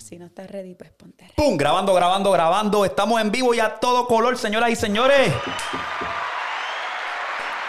[0.00, 1.34] Si no estás ready, pues ponte ready.
[1.36, 1.56] ¡Pum!
[1.56, 2.84] Grabando, grabando, grabando.
[2.84, 5.32] Estamos en vivo y a todo color, señoras y señores.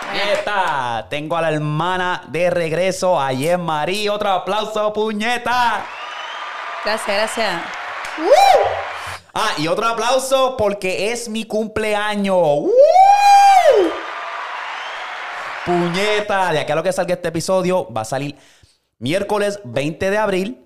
[0.02, 4.14] Puñeta, tengo a la hermana de regreso, ayer María.
[4.14, 5.86] Otro aplauso, puñeta.
[6.86, 7.62] Gracias, gracias.
[9.34, 12.36] Ah, y otro aplauso porque es mi cumpleaños.
[12.38, 12.72] ¡Woo!
[15.66, 18.36] Puñeta, de aquí a lo que salga este episodio, va a salir
[19.00, 20.63] miércoles 20 de abril.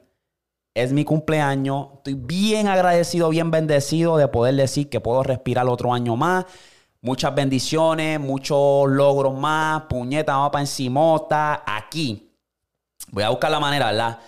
[0.78, 1.88] Es mi cumpleaños.
[1.96, 6.46] Estoy bien agradecido, bien bendecido de poder decir que puedo respirar otro año más.
[7.02, 9.82] Muchas bendiciones, muchos logros más.
[9.89, 11.64] Puñeta, vamos para encimota.
[11.66, 12.32] Aquí.
[13.11, 14.19] Voy a buscar la manera, ¿verdad?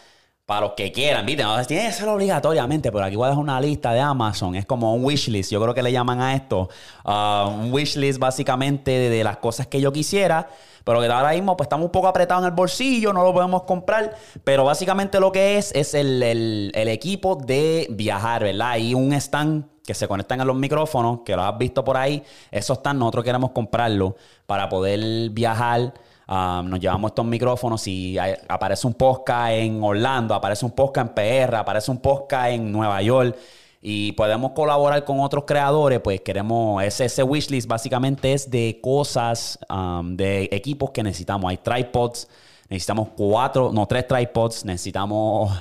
[0.49, 1.43] Para los que quieran, ¿viste?
[1.43, 4.55] No, tiene que ser obligatoriamente, pero aquí voy a dejar una lista de Amazon.
[4.55, 5.51] Es como un wishlist.
[5.51, 6.69] Yo creo que le llaman a esto.
[7.05, 10.49] Uh, un wishlist básicamente de, las cosas que yo quisiera.
[10.83, 13.61] Pero que ahora mismo pues estamos un poco apretados en el bolsillo, no lo podemos
[13.61, 14.15] comprar.
[14.43, 18.77] Pero básicamente lo que es es el, el, equipo de viajar, ¿verdad?
[18.77, 22.23] Y un stand que se conectan a los micrófonos, que lo has visto por ahí.
[22.49, 24.15] Esos están, nosotros queremos comprarlo
[24.47, 25.93] para poder viajar.
[26.29, 31.15] Um, nos llevamos estos micrófonos hay- aparece un podcast en Orlando, aparece un podcast en
[31.47, 33.35] PR, aparece un podcast en Nueva York
[33.81, 39.57] y podemos colaborar con otros creadores, pues queremos, ese, ese wishlist básicamente es de cosas,
[39.71, 41.49] um, de equipos que necesitamos.
[41.49, 42.27] Hay tripods,
[42.69, 45.51] necesitamos cuatro, no, tres tripods, necesitamos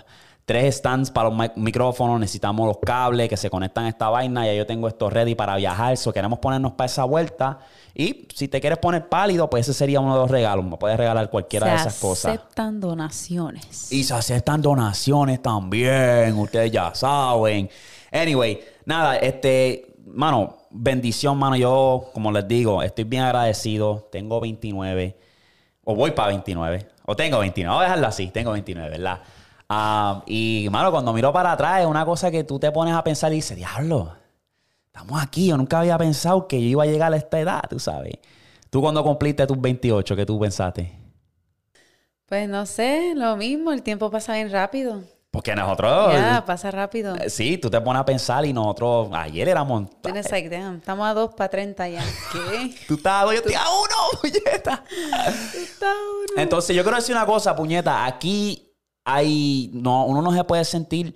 [0.48, 4.46] tres stands para los mic- micrófonos, necesitamos los cables que se conectan a esta vaina.
[4.46, 7.58] Ya yo tengo esto ready para viajar, so queremos ponernos para esa vuelta.
[7.94, 10.64] Y si te quieres poner pálido, pues ese sería uno de los regalos.
[10.64, 12.32] Me puedes regalar cualquiera Se de esas cosas.
[12.38, 13.92] aceptan donaciones.
[13.92, 17.68] Y se aceptan donaciones también, ustedes ya saben.
[18.10, 21.56] Anyway, nada, este, mano, bendición, mano.
[21.56, 24.08] Yo, como les digo, estoy bien agradecido.
[24.10, 25.14] Tengo 29,
[25.84, 29.20] o voy para 29, o tengo 29, voy a dejarlo así, tengo 29, ¿verdad?
[29.69, 33.05] Ah, y, mano, cuando miro para atrás, es una cosa que tú te pones a
[33.05, 34.14] pensar y dices, diablo,
[34.86, 35.48] estamos aquí.
[35.48, 38.14] Yo nunca había pensado que yo iba a llegar a esta edad, tú sabes.
[38.70, 40.98] Tú cuando cumpliste tus 28, ¿qué tú pensaste?
[42.27, 45.02] Pues no sé, lo mismo, el tiempo pasa bien rápido.
[45.30, 46.14] Porque nosotros...
[46.14, 47.14] Ya, pasa rápido.
[47.17, 49.89] Eh, Sí, tú te pones a pensar y nosotros ayer éramos.
[50.00, 52.02] Tienes like, damn, estamos a dos para 30 ya.
[52.33, 52.74] ¿Qué?
[52.89, 54.85] Tú estás a dos, yo estoy a uno, puñeta.
[55.55, 56.42] Está uno.
[56.42, 58.06] Entonces, yo quiero decir una cosa, puñeta.
[58.06, 58.67] Aquí
[59.08, 59.70] hay.
[59.73, 61.14] No, uno no se puede sentir.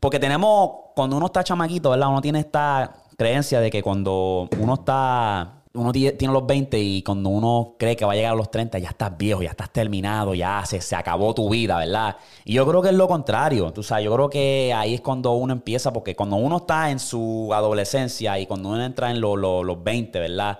[0.00, 0.70] Porque tenemos.
[0.94, 2.08] Cuando uno está chamaquito, ¿verdad?
[2.08, 5.54] Uno tiene esta creencia de que cuando uno está.
[5.74, 8.50] Uno tie- tiene los 20 y cuando uno cree que va a llegar a los
[8.50, 12.16] 30, ya estás viejo, ya estás terminado, ya se, se acabó tu vida, ¿verdad?
[12.44, 13.70] Y yo creo que es lo contrario.
[13.72, 16.98] Tú sabes, yo creo que ahí es cuando uno empieza, porque cuando uno está en
[16.98, 20.58] su adolescencia y cuando uno entra en lo- lo- los 20, ¿verdad?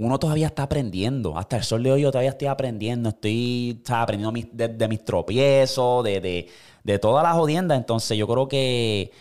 [0.00, 1.36] Uno todavía está aprendiendo.
[1.38, 3.10] Hasta el sol de hoy yo todavía estoy aprendiendo.
[3.10, 4.02] Estoy ¿sabes?
[4.04, 6.48] aprendiendo mis- de, mis tropiezos, de, de,
[6.84, 7.78] de todas las jodiendas.
[7.78, 9.12] Entonces yo creo que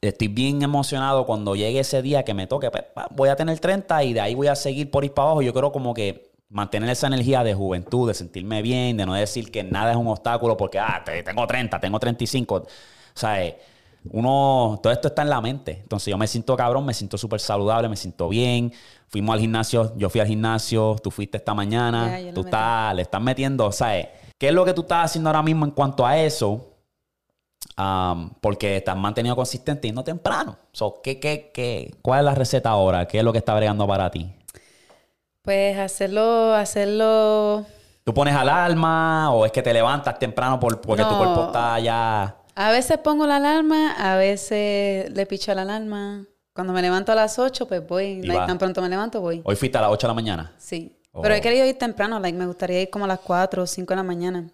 [0.00, 2.70] estoy bien emocionado cuando llegue ese día que me toque.
[2.70, 5.42] pues, voy a tener 30 y de ahí voy a seguir por ir para abajo.
[5.42, 9.50] Yo creo como que mantener esa energía de juventud, de sentirme bien, de no decir
[9.50, 12.56] que nada es un obstáculo porque, ah, te- tengo 30, tengo 35.
[12.56, 12.66] O
[13.14, 13.58] sea, eh,
[14.10, 15.78] uno, todo esto está en la mente.
[15.82, 18.72] Entonces yo me siento cabrón, me siento súper saludable, me siento bien.
[19.08, 23.02] Fuimos al gimnasio, yo fui al gimnasio, tú fuiste esta mañana, le tú estás, le
[23.02, 24.08] estás metiendo, ¿sabes?
[24.38, 26.70] ¿Qué es lo que tú estás haciendo ahora mismo en cuanto a eso?
[27.78, 30.56] Um, porque estás mantenido consistente y no temprano.
[30.72, 33.06] So, ¿qué, qué, qué, ¿Cuál es la receta ahora?
[33.08, 34.30] ¿Qué es lo que está bregando para ti?
[35.42, 37.64] Pues hacerlo, hacerlo.
[38.04, 42.36] ¿Tú pones alarma o es que te levantas temprano por- porque tu cuerpo está ya...
[42.56, 46.26] A veces pongo la alarma, a veces le picho la alarma.
[46.52, 48.22] Cuando me levanto a las 8, pues voy.
[48.22, 49.42] Like, tan pronto me levanto, voy.
[49.44, 50.52] Hoy fuiste a las 8 de la mañana.
[50.56, 50.96] Sí.
[51.10, 51.20] Oh.
[51.20, 53.90] Pero he querido ir temprano, like, me gustaría ir como a las 4 o 5
[53.90, 54.50] de la mañana.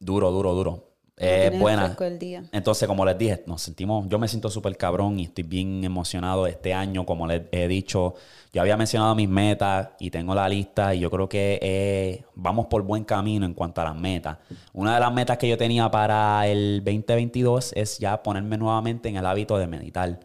[0.00, 0.91] Duro, duro, duro.
[1.14, 1.96] Cuando Eh, el buena.
[2.18, 2.44] día.
[2.52, 6.46] Entonces, como les dije, nos sentimos, yo me siento súper cabrón y estoy bien emocionado
[6.46, 8.14] este año, como les he dicho,
[8.52, 12.66] yo había mencionado mis metas y tengo la lista y yo creo que eh, vamos
[12.66, 14.38] por buen camino en cuanto a las metas.
[14.72, 19.16] Una de las metas que yo tenía para el 2022 es ya ponerme nuevamente en
[19.16, 20.18] el hábito de meditar.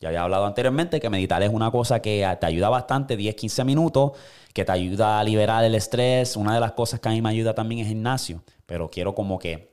[0.00, 3.62] Ya había hablado anteriormente que meditar es una cosa que te ayuda bastante, 10, 15
[3.62, 4.12] minutos,
[4.52, 6.36] que te ayuda a liberar el estrés.
[6.36, 9.38] Una de las cosas que a mí me ayuda también es gimnasio, pero quiero como
[9.38, 9.71] que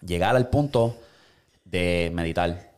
[0.00, 0.96] llegar al punto
[1.64, 2.68] de meditar.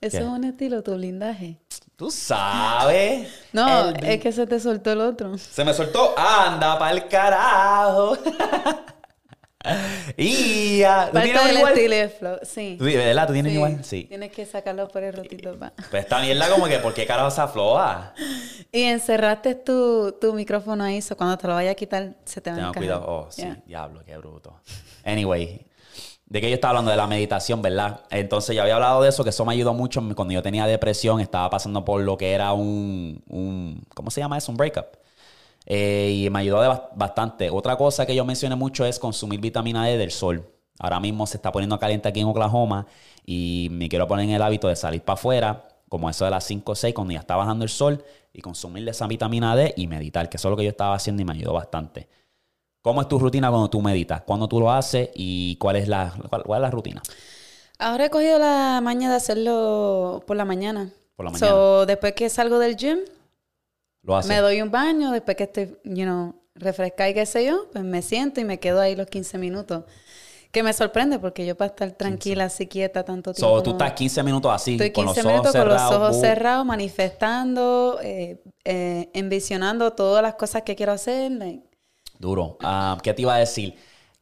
[0.00, 0.24] Eso ¿Qué?
[0.24, 1.58] es un estilo, tu blindaje.
[1.96, 3.28] Tú sabes.
[3.52, 5.36] No, El es que se te soltó el otro.
[5.36, 6.14] Se me soltó.
[6.18, 8.16] Anda pa'l carajo.
[10.16, 10.80] y.
[10.80, 11.72] ¿Tú Parte tienes del igual?
[11.74, 12.38] estilo de flow.
[12.42, 12.76] Sí.
[12.78, 13.26] ¿Tú, ¿Verdad?
[13.26, 13.56] ¿Tú tienes Sí.
[13.56, 13.84] igual?
[13.84, 14.04] Sí.
[14.04, 15.58] Tienes que sacarlo por el rotito.
[15.58, 15.74] pa.
[15.90, 18.14] Pues esta mierda como que, ¿por qué carajo se afloja?
[18.72, 22.50] Y encerraste tu, tu micrófono ahí, so cuando te lo vaya a quitar, se te
[22.50, 23.04] va a Tengo cuidado.
[23.06, 23.44] Oh, sí.
[23.66, 24.60] Diablo, qué bruto.
[25.04, 25.66] Anyway.
[26.30, 26.92] ¿De qué yo estaba hablando?
[26.92, 28.02] De la meditación, ¿verdad?
[28.08, 31.20] Entonces ya había hablado de eso, que eso me ayudó mucho cuando yo tenía depresión,
[31.20, 34.52] estaba pasando por lo que era un, un ¿cómo se llama eso?
[34.52, 34.86] Un breakup.
[35.66, 37.50] Eh, y me ayudó de bastante.
[37.50, 40.48] Otra cosa que yo mencioné mucho es consumir vitamina D del sol.
[40.78, 42.86] Ahora mismo se está poniendo caliente aquí en Oklahoma
[43.26, 46.44] y me quiero poner en el hábito de salir para afuera, como eso de las
[46.44, 49.88] 5 o 6, cuando ya está bajando el sol, y consumir esa vitamina D y
[49.88, 52.08] meditar, que eso es lo que yo estaba haciendo y me ayudó bastante.
[52.82, 54.22] ¿Cómo es tu rutina cuando tú meditas?
[54.22, 57.02] ¿Cuándo tú lo haces y cuál es la, cuál, es la rutina?
[57.78, 60.90] Ahora he cogido la maña de hacerlo por la mañana.
[61.16, 61.86] Por la mañana.
[61.86, 62.98] después que salgo del gym,
[64.02, 64.30] lo haces.
[64.30, 67.84] me doy un baño, después que estoy, you know, refresca y qué sé yo, pues
[67.84, 69.84] me siento y me quedo ahí los 15 minutos.
[70.50, 73.56] Que me sorprende porque yo para estar tranquila, así quieta tanto tiempo.
[73.56, 75.92] So, tú estás 15 minutos así, estoy 15 con los minutos ojos con cerrados.
[75.92, 76.20] los ojos uh.
[76.20, 81.30] cerrados, manifestando, eh, eh, envisionando todas las cosas que quiero hacer.
[81.30, 81.69] like,
[82.20, 82.58] Duro.
[82.62, 83.74] Ah, ¿Qué te iba a decir?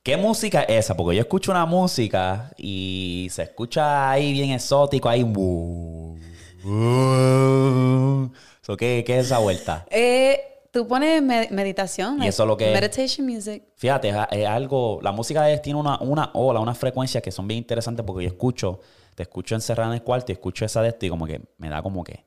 [0.05, 0.97] ¿Qué música es esa?
[0.97, 5.25] Porque yo escucho una música y se escucha ahí bien exótico, ahí.
[5.25, 6.17] uh,
[6.65, 8.31] uh.
[8.63, 9.85] So, ¿qué, ¿Qué es esa vuelta?
[9.91, 10.41] Eh,
[10.71, 12.15] tú pones me- meditación.
[12.15, 13.65] Y like, eso es lo que- Meditation music.
[13.77, 15.01] Fíjate, es, es algo.
[15.03, 18.29] La música es- tiene una, una ola, unas frecuencias que son bien interesantes porque yo
[18.29, 18.81] escucho,
[19.17, 21.69] te escucho encerrada en el cuarto y escucho esa de esto y como que me
[21.69, 22.25] da como que.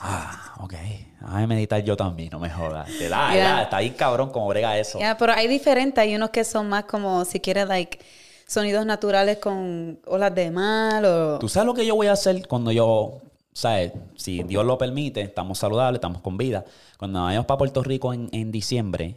[0.00, 0.74] Ah, ok.
[1.20, 2.88] Déjame meditar yo también, no me jodas.
[2.98, 3.34] Te da, Yeah.
[3.34, 4.98] ya, está ahí cabrón como brega eso.
[4.98, 6.00] Ya, pero hay diferentes.
[6.00, 7.98] Hay unos que son más como, si quieres, like,
[8.46, 11.38] sonidos naturales con olas de mar o...
[11.38, 13.20] ¿Tú sabes lo que yo voy a hacer cuando yo,
[13.52, 16.64] sabes, si Dios lo permite, estamos saludables, estamos con vida?
[16.98, 19.16] Cuando vayamos para Puerto Rico en, en diciembre,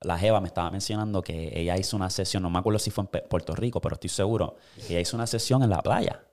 [0.00, 3.04] la Jeva me estaba mencionando que ella hizo una sesión, no me acuerdo si fue
[3.04, 6.24] en Puerto Rico, pero estoy seguro, que ella hizo una sesión en la playa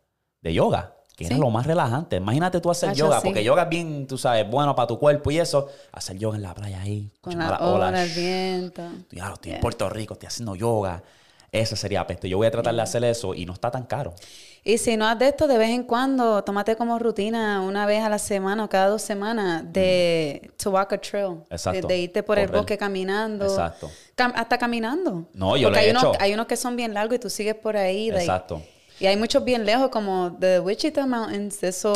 [0.41, 0.95] de yoga.
[1.15, 1.41] Que era Sí.
[1.41, 2.15] lo más relajante.
[2.15, 3.25] Imagínate tú hacer yoga, sí.
[3.27, 5.67] porque yoga es bien, tú sabes, bueno para tu cuerpo y eso.
[5.91, 7.89] Hacer yoga en la playa ahí, Con las olas.
[7.89, 8.81] olas, el viento.
[9.09, 9.61] Claro, estoy en Yeah.
[9.61, 11.03] Puerto Rico, estoy haciendo yoga.
[11.51, 12.25] Eso sería pesto.
[12.25, 14.15] Yo voy a tratar de hacer eso y no está tan caro.
[14.63, 18.09] Y si no haces esto de vez en cuando, tómate como rutina una vez a
[18.09, 21.41] la semana o cada dos semanas de to walk a trail.
[21.51, 21.87] Exacto.
[21.87, 23.45] De, de irte por el bosque caminando.
[23.45, 23.91] Exacto.
[24.17, 25.27] Cam- hasta caminando.
[25.33, 26.13] No, yo Porque lo he hay unos, hecho.
[26.19, 28.07] hay unos que son bien largos y tú sigues por ahí.
[28.09, 28.63] like, Exacto.
[28.99, 31.63] Y hay muchos bien lejos como The Wichita Mountains.
[31.63, 31.93] Eso...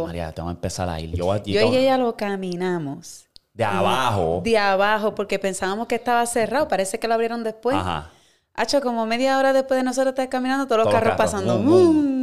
[0.00, 1.12] Ay, María, tengo que empezar a ir.
[1.12, 3.26] Yo, yo y ella lo caminamos.
[3.54, 4.40] de abajo.
[4.44, 6.68] De abajo, porque pensábamos que estaba cerrado.
[6.68, 7.76] Parece que lo abrieron después.
[7.76, 8.10] Ajá.
[8.58, 11.62] Hacho, como media hora después de nosotros estar caminando, todos los carros, pasando.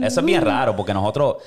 [0.06, 1.38] Eso es bien raro porque nosotros,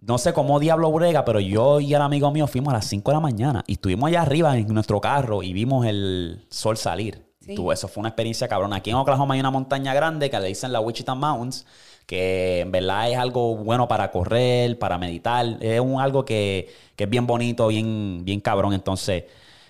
[0.00, 3.10] no sé cómo diablo brega, pero yo y el amigo mío fuimos a las 5
[3.10, 7.26] de la mañana y estuvimos allá arriba en nuestro carro y vimos el sol salir.
[7.40, 7.56] Sí.
[7.56, 8.76] Tú, eso fue una experiencia cabrona.
[8.76, 11.66] Aquí en Oklahoma hay una montaña grande que le dicen la Wichita Mountains,
[12.10, 15.46] que en verdad es algo bueno para correr, para meditar.
[15.60, 18.72] Es un, algo que, que es bien bonito, bien, bien cabrón.
[18.72, 19.26] Entonces,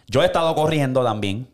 [0.07, 1.47] yo he estado corriendo también.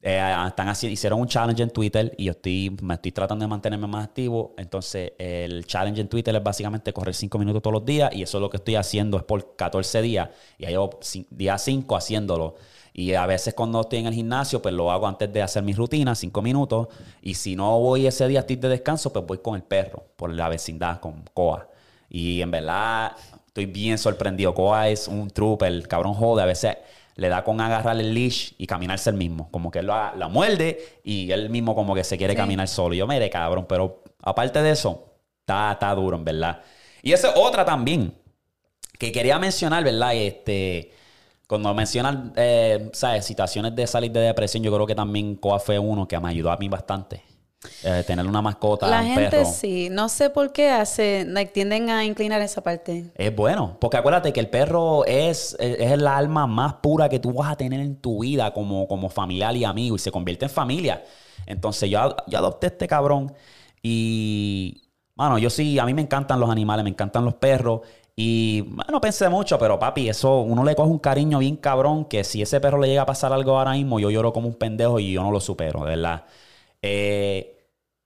[0.00, 3.48] Eh, están así, hicieron un challenge en Twitter y yo estoy, me estoy tratando de
[3.50, 4.52] mantenerme más activo.
[4.58, 8.38] Entonces, el challenge en Twitter es básicamente correr 5 minutos todos los días y eso
[8.38, 10.28] es lo que estoy haciendo, es por 14 días.
[10.58, 10.98] Y ya llevo
[11.30, 12.56] día 5 haciéndolo.
[12.94, 15.72] Y a veces cuando estoy en el gimnasio, pues lo hago antes de hacer mi
[15.72, 16.88] rutina, 5 minutos.
[17.22, 20.30] Y si no voy ese día, estoy de descanso, pues voy con el perro, por
[20.32, 21.68] la vecindad, con Coa.
[22.10, 23.12] Y en verdad,
[23.46, 24.54] estoy bien sorprendido.
[24.54, 26.42] Coa es un trooper, el cabrón jode.
[26.42, 26.76] A veces
[27.16, 29.48] le da con agarrar el leash y caminarse el mismo.
[29.50, 32.36] Como que él la, la muerde y él mismo como que se quiere Sí.
[32.36, 32.94] caminar solo.
[32.94, 35.06] Y yo, mire, cabrón, pero aparte de eso,
[35.40, 36.60] está, está duro, en verdad.
[37.02, 38.14] Y esa es otra también
[38.98, 40.14] que quería mencionar, ¿verdad?
[40.14, 40.92] Este,
[41.52, 43.26] cuando mencionan, eh, ¿sabes?
[43.26, 46.50] Situaciones de salir de depresión, yo creo que también Coa fue uno que me ayudó
[46.50, 47.22] a mí bastante.
[47.84, 49.44] Eh, tener una mascota, La un gente perro.
[49.44, 53.12] sí, no sé por qué hace, like, tienden a inclinar esa parte.
[53.14, 57.18] Es bueno, porque acuérdate que el perro es, es, es el alma más pura que
[57.18, 60.46] tú vas a tener en tu vida como, como familiar y amigo y se convierte
[60.46, 61.04] en familia.
[61.44, 63.32] Entonces yo, yo adopté este cabrón
[63.82, 64.82] y,
[65.14, 67.82] mano, yo sí, a mí me encantan los animales, me encantan los perros
[68.14, 72.24] y, bueno, pensé mucho, pero papi, eso uno le coge un cariño bien cabrón que
[72.24, 74.98] si ese perro le llega a pasar algo ahora mismo, yo lloro como un pendejo
[75.00, 76.24] y yo no lo supero, de verdad.
[76.82, 77.58] Eh,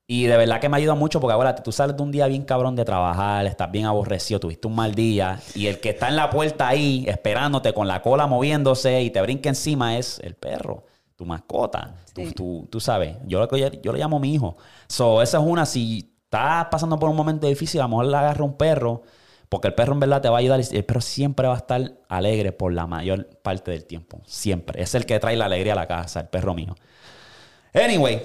[0.09, 2.43] y de verdad que me ayuda mucho porque acuérdate, tú sales de un día bien
[2.45, 6.15] cabrón de trabajar, estás bien aborrecido, tuviste un mal día y el que está en
[6.15, 10.85] la puerta ahí esperándote con la cola moviéndose y te brinca encima es el perro,
[11.17, 11.95] tu mascota.
[12.13, 12.33] Tú, Sí.
[12.33, 14.55] tú- tú sabes, yo, lo- yo, yo le llamo mi hijo.
[14.87, 18.15] So, esa es una, si estás pasando por un momento difícil, a lo mejor le
[18.15, 19.01] agarra un perro
[19.49, 21.57] porque el perro en verdad te va a ayudar y el perro siempre va a
[21.57, 24.21] estar alegre por la mayor parte del tiempo.
[24.25, 24.81] Siempre.
[24.81, 26.75] Es el que trae la alegría a la casa, el perro mío.
[27.73, 28.21] Anyway,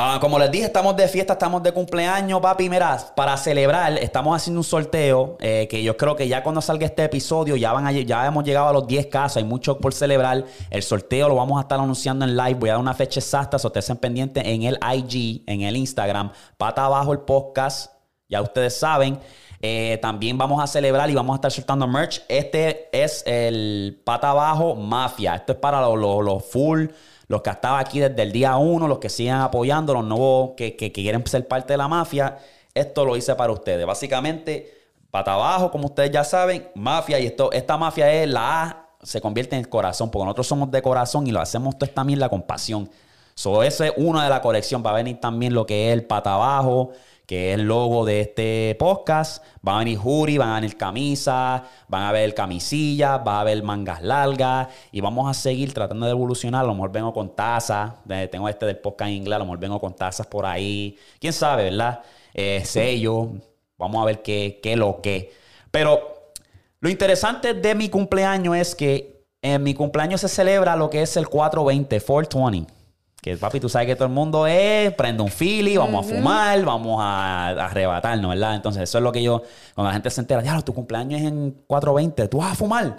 [0.00, 2.68] Ah, como les dije, estamos de fiesta, estamos de cumpleaños, papi.
[2.68, 6.86] Mira, para celebrar, estamos haciendo un sorteo eh, que yo creo que ya cuando salga
[6.86, 9.38] este episodio ya, van ya hemos llegado a los 10 casos.
[9.38, 10.44] Hay mucho por celebrar.
[10.70, 12.54] El sorteo lo vamos a estar anunciando en live.
[12.54, 16.30] Voy a dar una fecha exacta, so estén pendientes en el IG, en el Instagram.
[16.56, 17.92] Pata abajo el podcast.
[18.28, 19.18] Ya ustedes saben.
[19.60, 22.22] Eh, también vamos a celebrar y vamos a estar soltando merch.
[22.28, 25.34] Este es el Pata Abajo Mafia.
[25.34, 26.86] Esto es para los, los, full
[27.26, 30.76] los que estaban aquí desde el día uno, los que sigan apoyando, los nuevos que,
[30.92, 32.38] quieren ser parte de la mafia,
[32.72, 33.84] esto lo hice para ustedes.
[33.84, 34.72] Básicamente,
[35.10, 39.20] para abajo, como ustedes ya saben, mafia, y esto, esta mafia es la A, se
[39.20, 42.18] convierte en el corazón, porque nosotros somos de corazón y lo hacemos esto es también
[42.18, 42.90] la compasión.
[43.34, 44.82] So, eso es una de la colección.
[44.84, 46.90] Va a venir también lo que es el pata abajo,
[47.28, 49.44] que es el logo de este podcast.
[49.60, 53.62] Van a venir jury, van a venir camisas, van a ver camisillas, va a haber
[53.62, 56.64] mangas largas y vamos a seguir tratando de evolucionar.
[56.64, 57.92] A lo mejor vengo con tazas,
[58.30, 60.98] tengo este del podcast en inglés, a lo mejor vengo con tazas por ahí.
[61.20, 62.00] Quién sabe, ¿verdad?
[62.32, 63.28] Eh, sello,
[63.76, 65.30] vamos a ver qué, qué lo que.
[65.70, 66.32] Pero
[66.80, 71.14] lo interesante de mi cumpleaños es que en mi cumpleaños se celebra lo que es
[71.18, 72.77] el 420, 420.
[73.20, 76.64] Que papi, tú sabes que todo el mundo es, prende un fili, vamos a fumar,
[76.64, 78.54] vamos a, arrebatarnos, ¿verdad?
[78.54, 79.42] Entonces, eso es lo que yo,
[79.74, 82.96] cuando la gente se entera, ya, tu cumpleaños es en 420, ¿tú vas a fumar?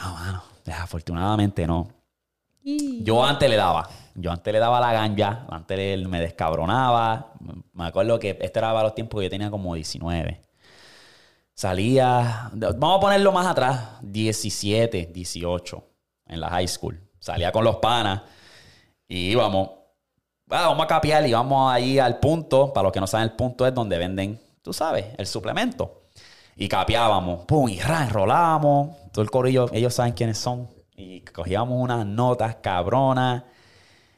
[0.00, 1.88] No, mano, afortunadamente no.
[2.62, 7.32] Yo antes le daba, yo antes le daba la ganja, antes me descabronaba.
[7.72, 10.40] Me acuerdo que este era para los tiempos que yo tenía como 19.
[11.54, 15.84] Salía, vamos a ponerlo más atrás, 17, 18
[16.28, 17.00] en la high school.
[17.18, 18.22] Salía con los panas
[19.10, 19.70] y íbamos,
[20.50, 22.72] ah, vamos a capiar y vamos ahí al punto.
[22.72, 26.04] Para los que no saben, el punto es donde venden, tú sabes, el suplemento.
[26.54, 28.96] Y capiábamos, pum, y ra, enrolábamos.
[29.12, 30.68] Todo el corillo, ellos saben quiénes son.
[30.94, 33.42] Y cogíamos unas notas cabronas.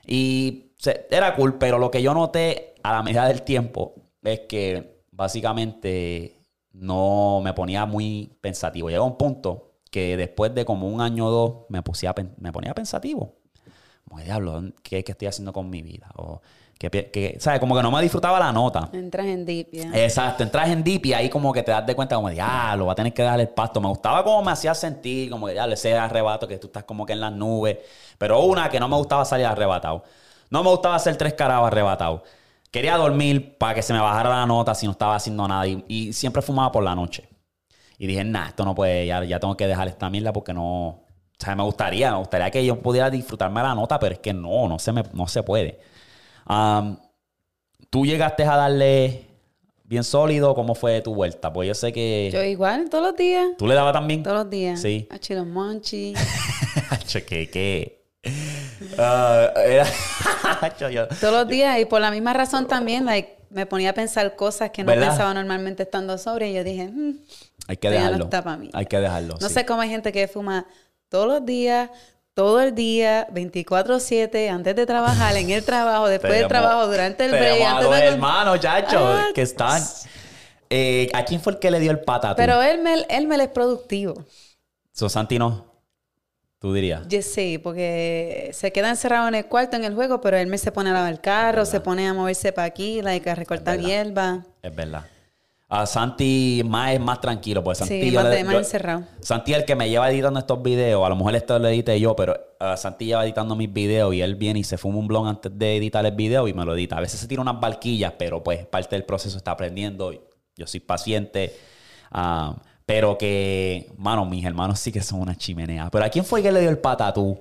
[0.07, 0.75] Y
[1.11, 6.37] era cool, pero lo que yo noté a la medida del tiempo es que básicamente
[6.73, 8.91] no me ponía muy pensativo.
[8.91, 11.83] Llegó un punto que después de como un año o dos me
[12.53, 13.42] ponía pensativo
[14.13, 16.07] como diablo, ¿qué, ¿qué, estoy haciendo con mi vida?
[16.17, 16.43] O,
[16.79, 17.61] que, ¿sabes?
[17.61, 18.91] Como que no me disfrutaba la nota.
[18.93, 22.17] Entras en deep, Exacto, entras en deep y ahí como que te das de cuenta
[22.17, 23.81] como, diablo, va a tener que darle el pasto.
[23.81, 27.07] Me gustaba como me hacía sentir, como que, diablo, ese arrebato que tú estás como
[27.07, 27.79] que en las nubes.
[28.19, 30.05] Pero una que no me gustaba salir arrebatado.
[30.51, 32.23] No me gustaba hacer tres carados arrebatado.
[32.71, 35.67] Quería dormir para que se me bajara la nota si no estaba haciendo nada.
[35.67, 37.31] Y, siempre fumaba por la noche.
[37.97, 41.03] Y dije, nah, esto no puede, ya, ya tengo que dejar esta mierda porque no,
[41.41, 44.33] o sea, me gustaría, me gustaría que yo pudiera disfrutarme la nota, pero es que
[44.33, 45.81] no, no se, me, no se puede.
[47.91, 49.27] Tú llegaste a darle
[49.85, 51.53] bien sólido, ¿cómo fue tu vuelta?
[51.53, 52.31] Pues yo sé que...
[52.33, 53.51] Yo igual, todos los días.
[53.59, 54.23] ¿Tú le dabas también?
[54.23, 54.81] Todos los días.
[54.81, 55.07] Sí.
[55.11, 56.15] A Chilo Monchi.
[57.27, 57.51] ¿Qué?
[57.51, 58.03] ¿Qué?
[58.99, 59.53] Ah,
[61.21, 61.79] todos los días.
[61.81, 65.35] Y por la misma razón también, like, me ponía a pensar cosas que no pensaba
[65.35, 66.51] normalmente estando sobre.
[66.51, 67.19] Y yo dije, hmm,
[67.69, 68.31] hay que dejarlo.
[68.73, 69.37] Hay que dejarlo.
[69.41, 70.67] No sé cómo hay gente que fuma
[71.13, 71.91] todos los días,
[72.33, 77.31] todo el día, 24-7, antes de trabajar, en el trabajo, después del trabajo, durante el
[77.33, 77.61] break.
[77.61, 78.07] Antes de...
[78.07, 79.83] hermanos, chacho, ah, que están.
[80.71, 82.35] Eh, ¿A quién fue el que le dio el pata?
[82.35, 84.25] Pero él me, él me es productivo.
[84.91, 85.67] ¿So Santino?
[86.59, 87.07] ¿Tú dirías?
[87.09, 90.57] Yo sí, porque se queda encerrado en el cuarto en el juego, pero él me
[90.57, 93.79] se pone a lavar el carro, se pone a moverse para aquí, like, a recortar
[93.81, 94.47] hierba.
[94.63, 95.05] Es verdad.
[95.75, 99.05] A Santi más es más tranquilo, pues Santi, sí, más, encerrado.
[99.23, 101.03] Santi es el que me lleva editando estos videos.
[101.03, 104.21] A lo mejor esto lo edité yo, pero uh, Santi lleva editando mis videos y
[104.21, 106.75] él viene y se fuma un blog antes de editar el video y me lo
[106.75, 106.99] edita.
[106.99, 110.13] A veces se tira unas barquillas, pero pues parte del proceso está aprendiendo.
[110.55, 111.59] Yo soy paciente.
[112.13, 115.89] Um, pero que, mano, mis hermanos sí que son una chimenea.
[115.91, 117.41] Pero ¿a quién fue que le dio el patatú?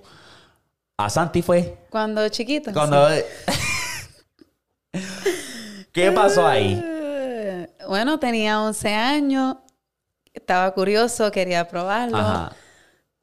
[0.95, 1.79] ¿A Santi fue?
[1.89, 2.71] Cuando chiquito.
[2.71, 3.09] Cuando...
[5.91, 6.81] ¿Qué pasó ahí?
[7.91, 9.57] Bueno, tenía 11 años,
[10.33, 12.19] estaba curioso, quería probarlo.
[12.19, 12.55] Ajá.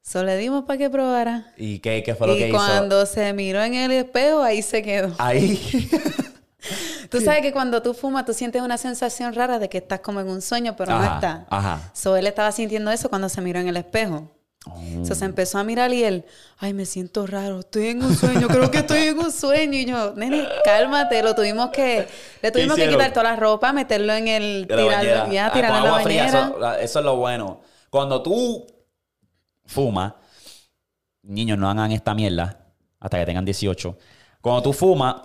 [0.03, 1.51] Solo le dimos para que probara.
[1.57, 2.49] ¿Y qué, qué fue lo que hizo?
[2.49, 5.15] Y cuando se miró en el espejo, ahí se quedó.
[5.17, 5.59] Ahí.
[7.09, 10.19] tú sabes que cuando tú fumas, tú sientes una sensación rara de que estás como
[10.19, 11.47] en un sueño, pero no está.
[11.49, 11.89] Ajá.
[11.93, 14.29] So él estaba sintiendo eso cuando se miró en el espejo.
[14.75, 15.05] Oh.
[15.05, 16.25] se empezó a mirar y él,
[16.57, 19.73] ay, me siento raro, estoy en un sueño, creo que estoy en un sueño.
[19.73, 22.07] Y yo, nene, cálmate, lo tuvimos que,
[22.41, 25.91] le tuvimos que quitar toda la ropa, meterlo en el, tirarlo, ya, tirarlo en la
[25.91, 26.77] bañera.
[26.79, 27.61] eso, es lo bueno.
[27.89, 28.67] Cuando tú
[29.65, 30.13] fumas,
[31.23, 32.59] niños, no hagan esta mierda
[32.99, 33.97] hasta que tengan 18.
[34.41, 35.15] Cuando tú fumas,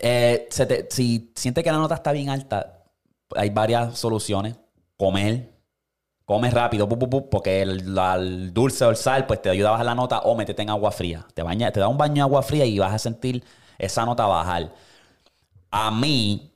[0.00, 0.48] eh,
[0.90, 2.84] si sientes que la nota está bien alta,
[3.34, 4.56] hay varias soluciones.
[4.96, 5.53] Comer,
[6.24, 10.20] comes rápido, porque el, dulce o el sal pues te ayuda a bajar la nota
[10.20, 11.26] o métete en agua fría.
[11.34, 13.44] Te, baña, te da un baño de agua fría y vas a sentir
[13.78, 14.72] esa nota bajar.
[15.70, 16.52] A mí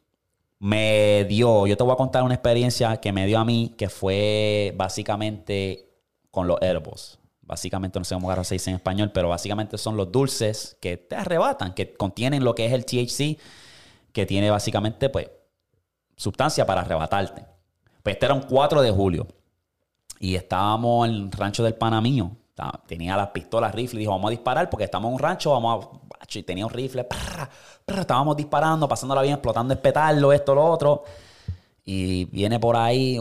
[0.59, 3.89] me dio, yo te voy a contar una experiencia que me dio a mí, que
[3.89, 5.89] fue básicamente
[6.31, 7.19] con los herbos.
[7.43, 11.17] Básicamente, no sé cómo se dice en español, pero básicamente son los dulces que te
[11.17, 13.39] arrebatan, que contienen lo que es el THC,
[14.13, 15.31] que tiene básicamente, pues,
[16.17, 17.47] sustancia para arrebatarte.
[18.03, 19.27] Pues este era un 4 de julio.
[20.21, 22.31] Y estábamos en el rancho del pana mío.
[22.87, 25.99] Tenía las pistolas, rifles, dijo, vamos a disparar porque estamos en un rancho, vamos a...
[26.31, 27.07] Y tenía un rifle,
[27.87, 31.05] estábamos disparando, pasándola bien, explotando el petardo, esto, lo otro.
[31.85, 33.19] Y viene por ahí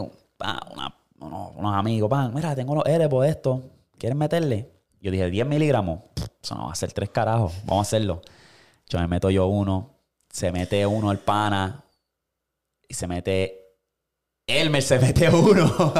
[1.20, 3.62] unos, amigos, pan, mira, tengo los Eres por esto,
[3.96, 4.70] ¿quieren meterle?
[5.00, 6.00] Yo dije, 10 miligramos,
[6.42, 8.20] eso no va a ser tres carajos, vamos a hacerlo.
[8.88, 9.94] Yo me meto yo uno,
[10.28, 11.84] se mete uno el pana
[12.88, 13.67] y se mete
[14.48, 15.92] Elmer se mete uno.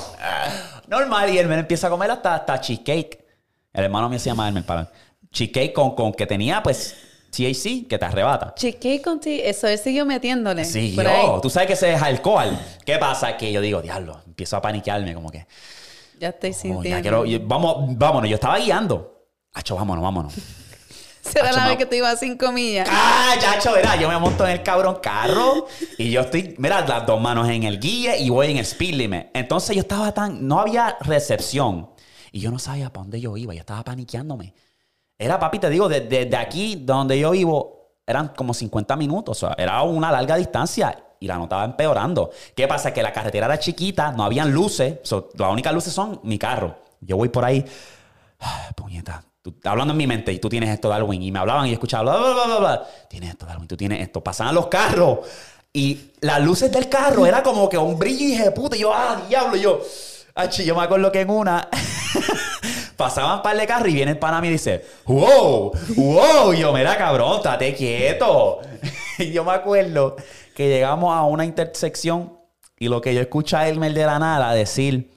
[0.88, 3.22] Normal, y Elmer empieza a comer hasta, hasta cheesecake.
[3.72, 4.90] El hermano mío se llama Elmer para.
[5.30, 6.96] Cheesecake con, con que tenía, pues,
[7.30, 8.54] THC, que te arrebata.
[8.54, 10.64] Cheesecake con ti, eso él siguió metiéndole.
[10.64, 11.40] Sí, yo.
[11.40, 12.58] Tú sabes que ese es alcohol.
[12.84, 13.36] ¿Qué pasa?
[13.36, 15.46] Que yo digo, diablo, empiezo a paniquearme, como que.
[16.18, 17.24] Ya estoy sintiendo.
[17.42, 19.26] vamos, vámonos, yo estaba guiando.
[19.52, 20.34] Hacho, vámonos, vámonos.
[21.32, 22.86] Será la vez que te iba a cinco millas.
[22.90, 23.72] ¡Ah, chacho!
[23.72, 27.48] Verá, yo me monto en el cabrón carro y yo estoy, mira, las dos manos
[27.48, 29.26] en el guía y voy en el speed limit.
[29.32, 31.90] Entonces yo estaba tan, no había recepción
[32.32, 34.54] y yo no sabía para dónde yo iba, yo estaba paniqueándome.
[35.18, 39.56] Era, papi, te digo, desde aquí donde yo vivo eran como 50 minutos, o sea,
[39.56, 42.30] era una larga distancia y la notaba empeorando.
[42.54, 42.92] ¿Qué pasa?
[42.92, 44.98] Que la carretera era chiquita, no habían luces,
[45.38, 46.76] las únicas luces son mi carro.
[47.00, 47.64] Yo voy por ahí,
[48.40, 49.24] ah, puñeta,
[49.64, 52.32] hablando en mi mente y tú tienes esto Darwin y me hablaban y escuchaba bla,
[52.32, 54.22] bla, bla, bla, Tienes esto Darwin, tú tienes esto.
[54.22, 55.20] Pasaban los carros
[55.72, 59.22] y las luces del carro era como que un brillo y dije, puta, yo, ah,
[59.28, 59.80] diablo, y yo,
[60.34, 61.68] achi, yo me acuerdo que en una
[62.96, 66.72] pasaban un par de carros y viene el pana y dice, wow, wow, y yo,
[66.72, 68.60] mira cabrón, estate quieto.
[69.18, 70.16] y yo me acuerdo
[70.54, 72.38] que llegamos a una intersección
[72.78, 75.10] y lo que yo escuché a él de la nada decir,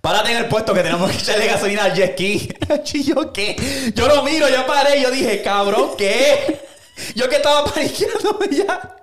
[0.00, 2.54] Párate en el puesto que tenemos que echarle gasolina al jet ski.
[3.04, 3.92] ¿Yo qué?
[3.94, 6.60] Yo lo miro, yo paré, yo dije, cabrón, ¿qué?
[7.14, 8.96] Yo que estaba paniqueándome ya.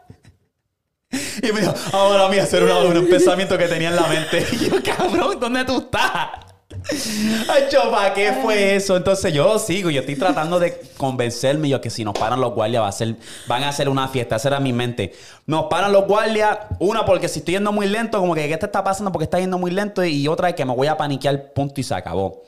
[1.41, 4.45] Y me dijo, ahora mía, hacer un pensamiento que tenía en la mente.
[4.51, 6.42] Y yo, cabrón, ¿dónde tú estás?
[7.49, 8.97] Ay, ¿para qué fue eso?
[8.97, 12.83] Entonces yo sigo, yo estoy tratando de convencerme yo que si nos paran los guardias
[12.83, 13.15] va a ser,
[13.47, 15.13] van a hacer una fiesta, esa era mi mente.
[15.45, 18.65] Nos paran los guardias, una porque si estoy yendo muy lento, como que ¿qué te
[18.65, 19.11] está pasando?
[19.11, 21.83] Porque está yendo muy lento y otra es que me voy a paniquear, punto y
[21.83, 22.43] se acabó.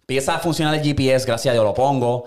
[0.00, 2.24] Empieza a funcionar el GPS, gracias a Dios lo pongo.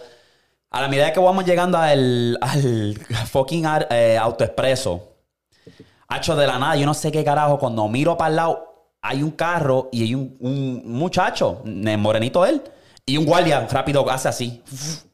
[0.69, 2.95] A la medida que vamos llegando al, al
[3.27, 5.11] fucking eh, autoexpreso,
[6.15, 8.70] hecho de la nada, yo no sé qué carajo, cuando miro para el lado,
[9.01, 12.61] hay un carro y hay un, un muchacho, morenito él,
[13.05, 14.63] y un guardia rápido hace así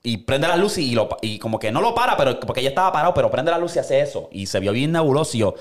[0.04, 2.70] y prende la luz y, lo, y como que no lo para, pero porque ella
[2.70, 4.30] estaba parado, pero prende la luz y hace eso.
[4.32, 5.36] Y se vio bien nebuloso.
[5.36, 5.56] Y yo,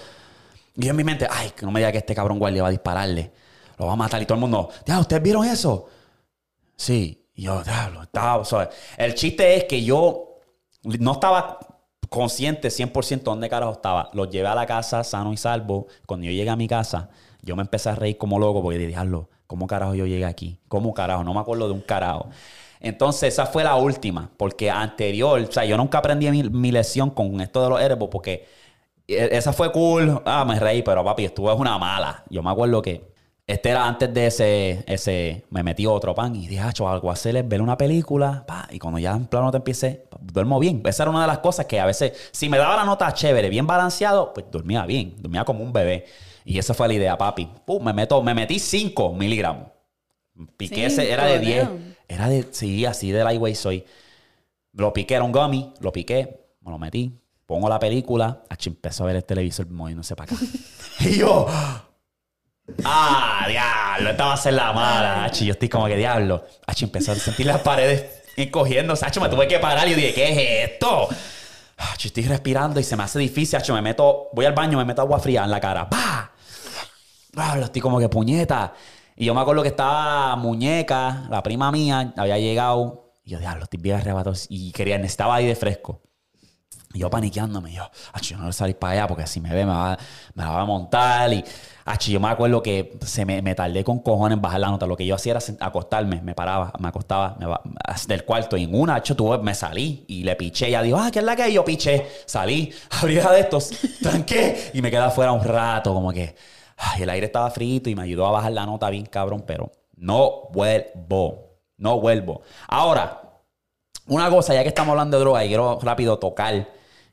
[0.76, 3.32] en mi mente, ay, que no me diga que este cabrón guardia va a dispararle.
[3.78, 4.20] Lo va a matar.
[4.22, 5.86] Y todo el mundo, ya, ¿ustedes vieron eso?
[6.76, 7.26] Sí.
[7.34, 8.42] Y yo, diablo, estaba.
[8.96, 10.38] el chiste es que yo
[10.82, 11.58] no estaba
[12.08, 14.10] consciente 100% dónde carajo estaba.
[14.12, 15.86] Lo llevé a la casa sano y salvo.
[16.06, 17.10] Cuando yo llegué a mi casa,
[17.46, 20.58] yo me empecé a reír como loco porque dije, diablo, ¿cómo carajo yo llegué aquí?
[20.68, 21.24] ¿Cómo carajo?
[21.24, 22.28] No me acuerdo de un carajo.
[22.80, 27.08] Entonces, esa fue la última, porque anterior, o sea, yo nunca aprendí mi, mi lección
[27.10, 28.46] con esto de los herbos, porque
[29.08, 32.24] e, esa fue cool, ah, me reí, pero papi, estuvo es una mala.
[32.28, 33.14] Yo me acuerdo que
[33.46, 37.40] este era antes de ese, ese, me metí otro pan y dije, ah, algo hacer
[37.44, 40.82] ver una película, pa, y cuando ya en plano te empiece, duermo bien.
[40.84, 43.48] Esa era una de las cosas que a veces, si me daba la nota chévere,
[43.48, 46.06] bien balanceado, pues dormía bien, dormía como un bebé.
[46.46, 47.50] Y esa fue la idea, papi.
[47.82, 49.66] me, meto, me metí 5 miligramos.
[50.56, 51.68] Piqué ese, era de 10.
[52.06, 53.84] Era de, sí, así de lightweight soy.
[54.72, 57.12] Lo piqué, era un gummy, lo piqué, me lo metí,
[57.46, 60.44] pongo la película, ach, empezó a ver el televisor moviéndose para acá.
[61.00, 61.46] y yo,
[62.84, 66.44] ah, diablo, esta va a ser la mala, ach, yo estoy como que diablo.
[66.64, 70.14] Ach, empezó a sentir las paredes encogiéndose, ach, me tuve que parar y yo dije,
[70.14, 71.08] ¿qué es esto?
[71.78, 74.84] Ach, estoy respirando y se me hace difícil, ach, me meto, voy al baño, me
[74.84, 76.35] meto agua fría en la cara, ¡Bah!
[77.36, 78.74] Lo estoy como que puñeta.
[79.16, 83.14] Y yo me acuerdo que estaba Muñeca, la prima mía, había llegado.
[83.24, 84.36] Y yo, diablo, estoy bien arrebatado.
[84.48, 86.02] Y quería, necesitaba ahí de fresco.
[86.92, 87.72] Y yo paniqueándome.
[87.72, 87.90] yo,
[88.22, 89.98] yo no voy a salir para allá porque si me ve me va,
[90.34, 91.32] me va a montar.
[91.32, 91.44] Y
[92.08, 94.86] yo me acuerdo que se me, me, tardé con cojones en bajar la nota.
[94.86, 97.46] Lo que yo hacía era acostarme, me paraba, me acostaba me
[98.06, 98.56] del cuarto.
[98.56, 100.68] Y en una, hecho, tuve, me salí y le piché.
[100.68, 101.50] Ella dijo, ah, ¿qué es la que?
[101.52, 102.72] yo piché, salí,
[103.02, 103.70] abrí de estos,
[104.02, 104.70] tranqué.
[104.74, 106.34] Y me quedé afuera un rato, como que
[106.98, 110.48] el aire estaba frito y me ayudó a bajar la nota bien cabrón, pero no
[110.52, 111.46] vuelvo.
[111.78, 112.42] No vuelvo.
[112.68, 113.22] Ahora,
[114.08, 116.68] Una cosa, ya que estamos hablando de droga, y quiero rápido tocar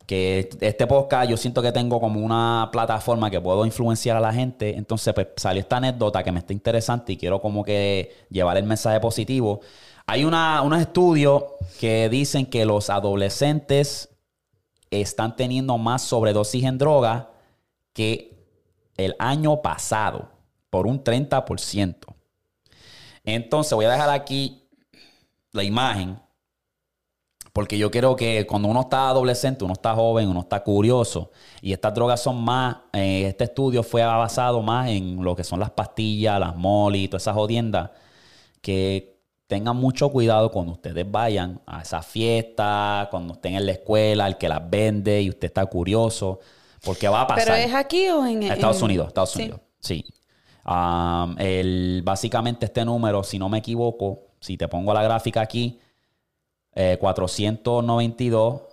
[0.05, 4.31] que este podcast yo siento que tengo como una plataforma que puedo influenciar a la
[4.31, 4.77] gente.
[4.77, 8.65] Entonces, pues salió esta anécdota que me está interesante y quiero como que llevar el
[8.65, 9.61] mensaje positivo.
[10.05, 11.43] Hay una, unos estudios
[11.79, 14.09] que dicen que los adolescentes
[14.91, 17.31] están teniendo más sobredosis en droga
[17.93, 18.32] que
[18.97, 20.29] el año pasado,
[20.69, 21.95] por un 30%.
[23.23, 24.67] Entonces, voy a dejar aquí
[25.51, 26.19] la imagen
[27.53, 31.29] porque yo creo que cuando uno está adolescente, uno está joven, uno está curioso.
[31.61, 35.59] Y estas drogas son más, eh, este estudio fue basado más en lo que son
[35.59, 37.91] las pastillas, las molly, todas esas jodiendas.
[38.59, 44.25] Que tengan mucho cuidado cuando ustedes vayan a esa fiesta, cuando estén en la escuela,
[44.25, 46.39] el que las vende y usted está curioso.
[46.83, 47.45] Porque va a pasar.
[47.45, 49.07] ¿Pero es aquí o en Estados Unidos?
[49.07, 50.05] Estados Unidos, sí.
[51.37, 55.79] el, básicamente este número, si no me equivoco, si te pongo la gráfica aquí,
[56.73, 58.61] 492.
[58.61, 58.65] Eh,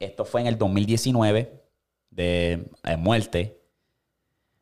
[0.00, 1.64] Esto fue en el 2019
[2.10, 3.60] de eh, muerte.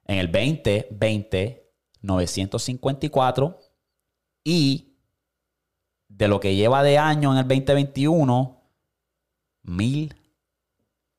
[0.06, 1.70] En el 2020,
[2.02, 3.58] 954.
[4.44, 4.96] Y
[6.08, 8.60] de lo que lleva de año en el 2021,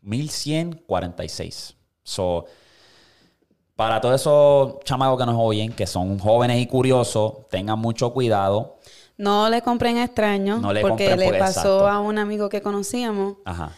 [0.03, 1.75] 1146.
[2.03, 2.45] So,
[3.75, 8.77] para todos esos chamacos que nos oyen, que son jóvenes y curiosos, tengan mucho cuidado.
[9.17, 10.61] No le compren extraños.
[10.61, 13.37] No le porque le pasó a un amigo que conocíamos.
[13.45, 13.71] Ajá.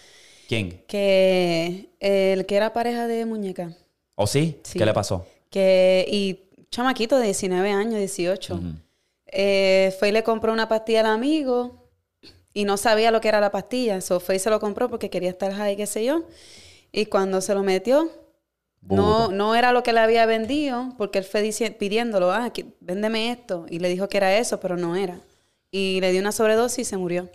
[0.47, 0.83] ¿Quién?
[0.87, 3.71] Que el que era pareja de muñeca.
[4.15, 4.59] ¿O sí?
[4.71, 5.25] ¿Qué le pasó?
[5.49, 8.59] Que, y chamaquito de 19 años, 18.
[9.27, 11.84] Eh, fue y le compró una pastilla al amigo
[12.55, 14.01] y no sabía lo que era la pastilla.
[14.01, 16.23] So fue y se lo compró porque quería estar high, qué sé yo.
[16.91, 18.09] Y cuando se lo metió,
[18.81, 23.65] no, no era lo que le había vendido, porque él fue pidiéndolo, ah, véndeme esto.
[23.69, 25.19] Y le dijo que era eso, pero no era.
[25.69, 27.29] Y le dio una sobredosis y se murió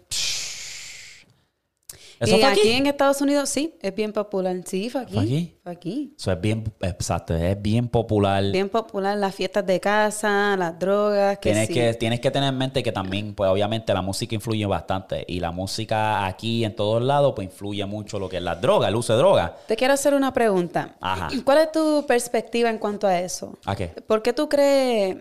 [2.20, 2.70] y aquí?
[2.72, 4.56] en Estados Unidos sí, es bien popular.
[4.66, 5.14] Sí, fue aquí.
[5.14, 5.58] ¿Fue aquí?
[5.62, 6.14] Fue aquí.
[6.18, 8.44] Eso es bien, exacto, es bien popular.
[8.52, 11.38] Bien popular, las fiestas de casa, las drogas.
[11.38, 14.66] Que tienes, que, tienes que tener en mente que también, pues obviamente la música influye
[14.66, 15.24] bastante.
[15.26, 18.88] Y la música aquí en todos lados, pues influye mucho lo que es la droga,
[18.88, 19.56] el uso de droga.
[19.66, 20.96] Te quiero hacer una pregunta.
[21.00, 21.28] Ajá.
[21.44, 23.56] ¿Cuál es tu perspectiva en cuanto a eso?
[23.64, 23.88] ¿A qué?
[23.88, 25.16] ¿Por qué tú crees,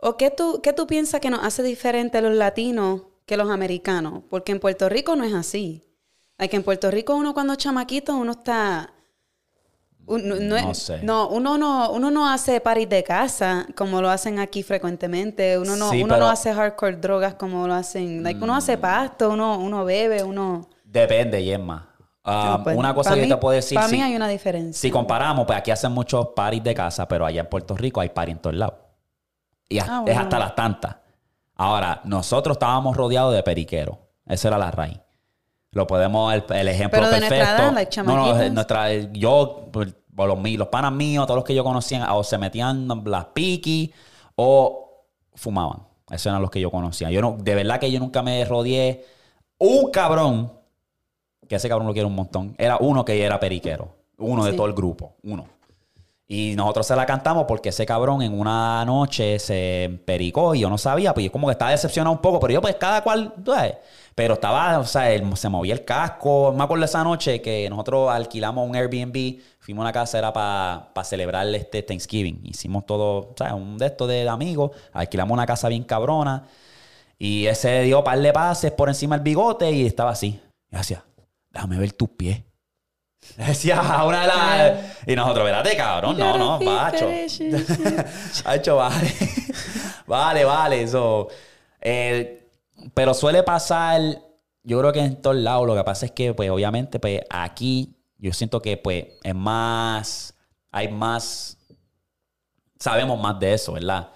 [0.00, 3.48] o qué tú, qué tú piensas que nos hace diferente a los latinos que los
[3.48, 4.22] americanos?
[4.28, 5.82] Porque en Puerto Rico no es así.
[6.40, 8.90] Aquí en Puerto Rico uno cuando chamaquito uno está...
[10.06, 11.02] no, sé.
[11.02, 15.58] no, uno no, uno no hace paris de casa como lo hacen aquí frecuentemente.
[15.58, 18.26] Uno no, uno no hace hardcore drogas como lo hacen.
[18.40, 18.80] uno hace mm.
[18.80, 20.66] pasto, uno, uno bebe, uno.
[20.82, 21.86] Depende, Yemma.
[22.24, 23.76] Um, pues, una cosa que te puedo decir.
[23.76, 24.80] Para mí hay una diferencia.
[24.80, 28.08] Si comparamos, pues aquí hacen muchos paris de casa, pero allá en Puerto Rico hay
[28.08, 28.76] paris en todos lados.
[29.68, 30.96] Y ah, es hasta las tantas.
[31.56, 33.98] Ahora, nosotros estábamos rodeados de periqueros.
[34.26, 34.98] Esa era la raíz.
[35.72, 37.36] Lo podemos, el, ejemplo Pero de perfecto.
[37.72, 41.62] Nuestra edad, no, no, nuestra, yo, pues, los, los panas míos, todos los que yo
[41.62, 43.92] conocía, o se metían las piqui
[44.34, 45.82] o fumaban.
[46.10, 47.10] Esos eran los que yo conocía.
[47.10, 49.06] Yo no, de verdad que yo nunca me rodeé
[49.58, 50.52] un cabrón,
[51.48, 52.54] que ese cabrón lo quiero un montón.
[52.58, 53.94] Era uno que era periquero.
[54.18, 55.14] Uno de todo el grupo.
[55.22, 55.46] Uno.
[56.32, 60.70] Y nosotros se la cantamos porque ese cabrón en una noche se pericó y yo
[60.70, 63.34] no sabía, pues yo como que estaba decepcionado un poco, pero yo pues cada cual,
[64.14, 66.52] pero estaba, o sea, se movía el casco.
[66.56, 71.02] Me acuerdo esa noche que nosotros alquilamos un Airbnb, fuimos a una casa, era para
[71.02, 72.42] celebrar este Thanksgiving.
[72.44, 76.44] Hicimos todo, sea, un de estos de amigos, alquilamos una casa bien cabrona.
[77.18, 80.40] Y ese dio par de pases por encima del bigote y estaba así.
[80.70, 81.04] Y decía,
[81.50, 82.44] déjame ver tus pies.
[83.36, 84.98] Decía una de las.
[85.06, 86.18] Y nosotros, espérate, cabrón.
[86.18, 87.08] No, no, bacho.
[88.52, 89.14] hecho, vale.
[90.06, 90.82] vale, vale.
[90.82, 91.28] Eso.
[91.80, 92.48] Eh,
[92.94, 94.00] pero suele pasar.
[94.62, 95.66] Yo creo que en todos lados.
[95.66, 100.34] Lo que pasa es que, pues, obviamente, pues, aquí yo siento que, pues, es más.
[100.70, 101.58] Hay más.
[102.78, 104.10] Sabemos más de eso, ¿verdad?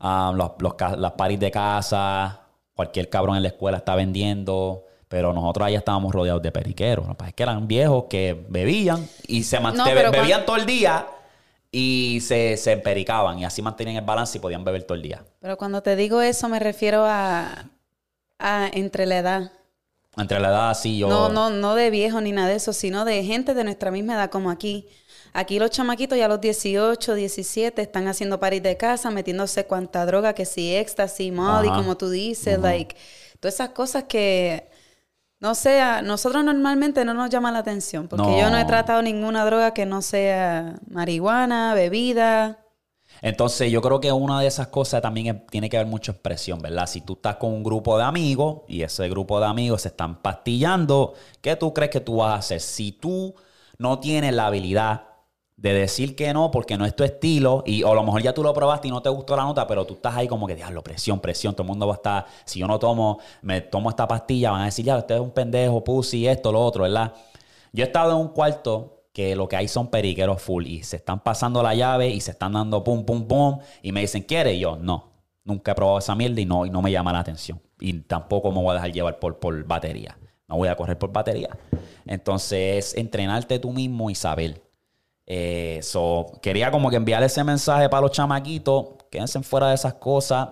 [0.00, 2.40] Um, los, los, las paris de casa.
[2.74, 4.84] Cualquier cabrón en la escuela está vendiendo.
[5.12, 7.06] Pero nosotros allá estábamos rodeados de periqueros.
[7.06, 11.06] Lo que es que eran viejos que bebían y se bebían todo el día
[11.70, 15.22] y se, se empericaban y así mantenían el balance y podían beber todo el día.
[15.40, 17.66] Pero cuando te digo eso me refiero a,
[18.38, 19.52] a entre la edad.
[20.16, 21.08] Entre la edad, sí, yo...
[21.10, 24.14] No, no, no de viejo ni nada de eso, sino de gente de nuestra misma
[24.14, 24.88] edad como aquí.
[25.34, 30.06] Aquí los chamaquitos ya a los 18, 17 están haciendo paris de casa, metiéndose cuanta
[30.06, 32.96] droga, que si éxtasis, molly, como tú dices, like,
[33.40, 34.71] todas esas cosas que
[35.42, 39.44] no sea, nosotros normalmente no nos llama la atención, porque yo no he tratado ninguna
[39.44, 42.60] droga que no sea marihuana, bebida.
[43.22, 46.86] Entonces yo creo que una de esas cosas también tiene que ver mucho expresión, ¿verdad?
[46.86, 50.22] Si tú estás con un grupo de amigos y ese grupo de amigos se están
[50.22, 52.60] pastillando, ¿qué tú crees que tú vas a hacer?
[52.60, 53.34] Si tú
[53.78, 55.06] no tienes la habilidad
[55.62, 58.42] de decir que no porque no es tu estilo y a lo mejor ya tú
[58.42, 60.82] lo probaste y no te gustó la nota, pero tú estás ahí como que, diablo,
[60.82, 64.08] presión, presión, todo el mundo va a estar, si yo no tomo, me tomo esta
[64.08, 67.14] pastilla, van a decir, ya, usted es un pendejo, pussy, esto, lo otro, ¿verdad?
[67.72, 70.96] Yo he estado en un cuarto que lo que hay son periqueros full y se
[70.96, 74.54] están pasando la llave y se están dando pum, pum, pum y me dicen, ¿quiere?
[74.54, 75.12] Y yo, no,
[75.44, 77.62] nunca he probado esa mierda y no, y no me llama la atención.
[77.78, 80.18] Y tampoco me voy a dejar llevar por, por batería.
[80.48, 81.56] No voy a correr por batería.
[82.04, 84.71] Entonces, entrenarte tú mismo y saber.
[85.26, 85.80] Eh,
[86.40, 88.86] quería como que enviar ese mensaje para los chamaquitos.
[89.10, 90.48] Quédense fuera de esas cosas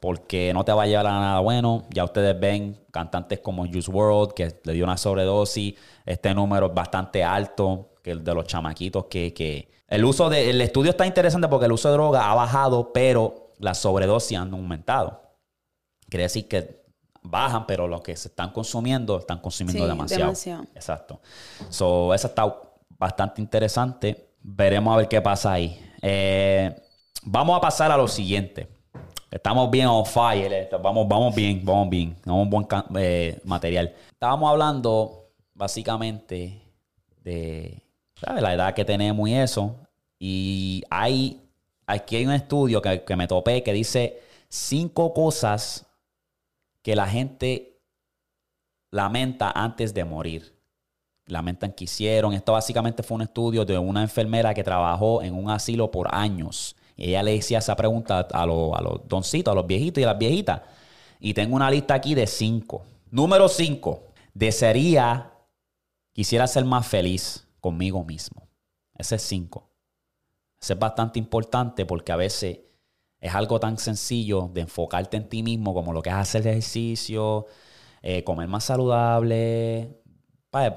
[0.00, 1.84] porque no te va a llevar a nada bueno.
[1.90, 5.74] Ya ustedes ven cantantes como Juice World, que le dio una sobredosis.
[6.04, 9.06] Este número es bastante alto que el de los chamaquitos.
[9.06, 10.50] Que, el uso de.
[10.50, 14.52] El estudio está interesante porque el uso de droga ha bajado, pero las sobredosis han
[14.52, 15.22] aumentado.
[16.10, 16.84] Quiere decir que
[17.22, 20.24] bajan, pero los que se están consumiendo están consumiendo demasiado.
[20.24, 20.64] demasiado.
[20.74, 21.20] Exacto.
[21.70, 22.60] So, esa está
[22.98, 24.30] bastante interesante.
[24.40, 25.78] Veremos a ver qué pasa ahí.
[26.02, 26.74] Eh,
[27.22, 28.68] vamos a pasar a lo siguiente.
[29.30, 30.52] Estamos bien on fire.
[30.52, 30.68] Eh.
[30.82, 32.16] Vamos, vamos bien, vamos bien.
[32.24, 33.94] Vamos buen eh, material.
[34.12, 36.62] Estábamos hablando básicamente
[37.22, 37.82] de
[38.22, 39.76] la edad que tenemos y eso.
[40.18, 41.42] Y hay,
[41.86, 45.86] aquí hay un estudio que, que me topé que dice cinco cosas
[46.82, 47.80] que la gente
[48.90, 50.53] lamenta antes de morir.
[51.26, 52.34] Lamentan que hicieron.
[52.34, 56.76] Esto básicamente fue un estudio de una enfermera que trabajó en un asilo por años
[56.96, 60.04] y ella le decía esa pregunta a, los, a los doncitos, a los viejitos y
[60.04, 60.62] a las viejitas.
[61.20, 62.84] Y tengo una lista aquí de cinco.
[63.10, 64.04] Número cinco.
[64.32, 65.32] Desearía,
[66.12, 68.48] quisiera ser más feliz conmigo mismo.
[68.96, 69.70] Ese es cinco.
[70.60, 72.60] Ese es bastante importante porque a veces
[73.20, 77.46] es algo tan sencillo de enfocarte en ti mismo como lo que es hacer ejercicio,
[78.02, 80.02] eh, comer más saludable,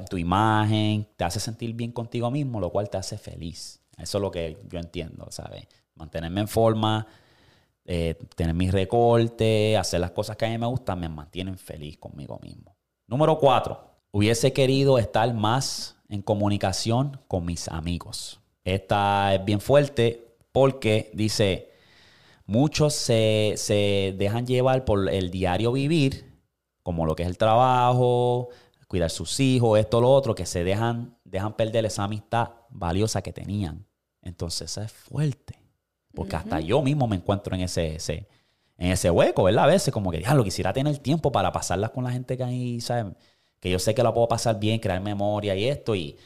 [0.09, 3.81] tu imagen, te hace sentir bien contigo mismo, lo cual te hace feliz.
[3.97, 5.67] Eso es lo que yo entiendo, ¿sabes?
[5.97, 7.07] mantenerme en forma,
[7.85, 11.97] eh, tener mis recortes, hacer las cosas que a mí me gustan, me mantienen feliz
[11.97, 12.75] conmigo mismo.
[13.07, 18.39] Número cuatro, hubiese querido estar más en comunicación con mis amigos.
[18.63, 21.71] Esta es bien fuerte porque dice,
[22.45, 26.25] muchos se, se dejan llevar por el diario vivir,
[26.83, 28.49] como lo que es el trabajo,
[28.88, 33.34] cuidar sus hijos, esto, lo otro, que se dejan, dejan perder esa amistad valiosa que
[33.34, 33.86] tenían.
[34.21, 35.56] Entonces, eso es fuerte.
[36.13, 38.28] Porque hasta yo mismo me encuentro en ese, ese,
[38.78, 39.65] en ese hueco, ¿verdad?
[39.65, 42.43] A veces como que, ya, lo quisiera tener tiempo para pasarlas con la gente que
[42.43, 43.13] ahí, ¿sabes?
[43.60, 46.17] Que yo sé que la puedo pasar bien, crear memoria y esto, y...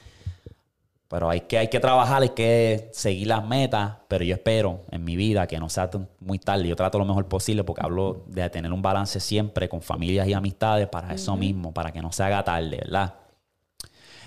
[1.11, 5.03] Pero hay que, hay que trabajar, hay que seguir las metas, pero yo espero en
[5.03, 5.89] mi vida que no sea
[6.21, 6.69] muy tarde.
[6.69, 10.33] Yo trato lo mejor posible porque hablo de tener un balance siempre con familias y
[10.33, 13.15] amistades para eso mismo, para que no se haga tarde, ¿verdad?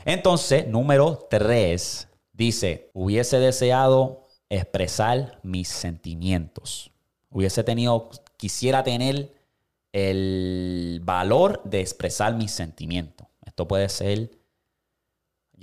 [0.04, 6.90] Entonces, número tres, dice, hubiese deseado expresar mis sentimientos.
[7.30, 9.32] Hubiese tenido, quisiera tener
[9.94, 13.26] el valor de expresar mis sentimientos.
[13.46, 14.43] Esto puede ser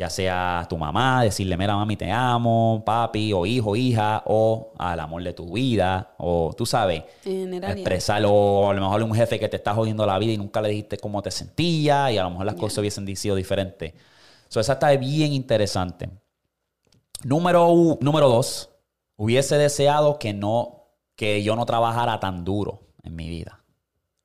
[0.01, 4.99] ya sea tu mamá, decirle, mira mami, te amo, papi, o hijo, hija, o al
[4.99, 9.47] amor de tu vida, o tú sabes, expresarlo, o a lo mejor un jefe que
[9.47, 12.31] te está jodiendo la vida y nunca le dijiste cómo te sentías, y a lo
[12.31, 13.93] mejor las cosas hubiesen sido diferentes.
[14.49, 16.09] So, esa está bien interesante.
[17.23, 18.71] Número, número dos,
[19.23, 23.63] Hubiese deseado que no, que yo no trabajara tan duro en mi vida.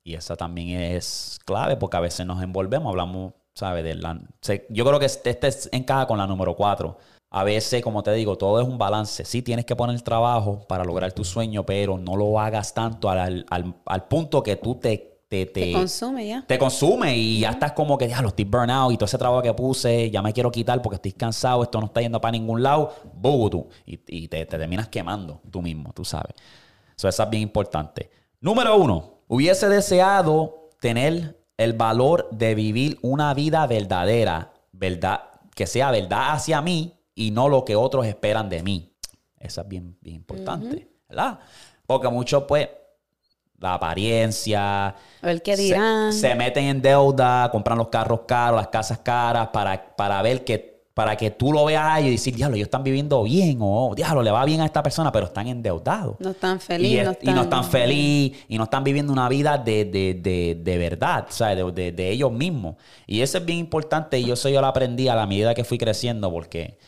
[0.03, 3.83] Y esa también es clave porque a veces nos envolvemos, hablamos, ¿sabes?
[3.83, 4.19] De la,
[4.69, 6.97] yo creo que este, este encaja con la número cuatro.
[7.29, 9.25] A veces, como te digo, todo es un balance.
[9.25, 13.45] Sí tienes que poner trabajo para lograr tu sueño, pero no lo hagas tanto al,
[13.49, 16.45] al punto que tú te te, consume ya.
[16.47, 19.41] Te consume y ya estás como que, ya lo estoy burnout y todo ese trabajo
[19.41, 22.63] que puse, ya me quiero quitar porque estoy cansado, esto no está yendo para ningún
[22.63, 26.33] lado, tú y, y te, terminas quemando tú mismo, tú sabes.
[26.95, 28.09] Eso es bien importante.
[28.39, 35.23] Número uno, hubiese deseado tener el valor de vivir una vida verdadera, verdad,
[35.55, 38.93] que sea verdad hacia mí y no lo que otros esperan de mí.
[39.39, 41.39] Eso es bien, bien importante, ¿verdad?
[41.85, 42.69] Porque muchos, pues,
[43.59, 44.95] la apariencia.
[45.21, 46.13] El que dirán.
[46.13, 50.76] Se, meten en deuda, compran los carros caros, las casas caras, para, para ver que,
[50.97, 54.31] para que tú lo veas y decir, diablo, ellos están viviendo bien, o diablo, le
[54.31, 56.15] va bien a esta persona, pero están endeudados.
[56.17, 57.01] No están felices.
[57.01, 57.29] Y, no están...
[57.29, 61.27] y, no están feliz, y no están viviendo una vida de, de, de, de verdad,
[61.29, 61.75] ¿sabes?
[61.75, 62.77] De, de, ellos mismos.
[63.05, 65.63] Y eso es bien importante, y yo eso yo lo aprendí a la medida que
[65.63, 66.79] fui creciendo, porque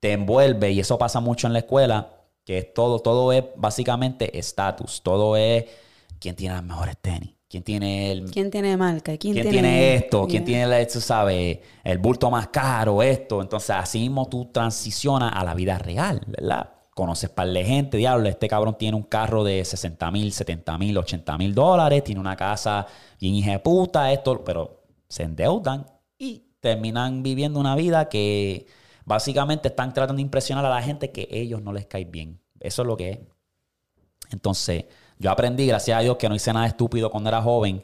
[0.00, 2.12] te envuelve, y eso pasa mucho en la escuela,
[2.46, 5.66] que es todo, todo es básicamente estatus, todo es
[6.18, 8.30] quién tiene las mejores tenis, quién tiene el...
[8.32, 9.16] ¿Quién tiene marca?
[9.16, 10.26] ¿Quién, ¿Quién tiene, tiene esto?
[10.26, 10.66] ¿Quién Yeah.
[10.66, 13.00] tiene, tú sabes, el bulto más caro?
[13.00, 13.40] Esto.
[13.40, 16.70] Entonces, así mismo tú transicionas a la vida real, ¿verdad?
[16.94, 20.98] Conoces par de gente, diablo, este cabrón tiene un carro de 60 mil, 70 mil,
[20.98, 22.86] 80 mil dólares, tiene una casa
[23.20, 25.86] bien hija de puta, esto, pero se endeudan
[26.18, 28.66] y terminan viviendo una vida que
[29.04, 32.40] básicamente están tratando de impresionar a la gente que ellos no les cae bien.
[32.58, 33.18] Eso es lo que es.
[34.30, 34.86] Entonces,
[35.18, 37.82] yo aprendí, gracias a Dios, que no hice nada estúpido cuando era joven.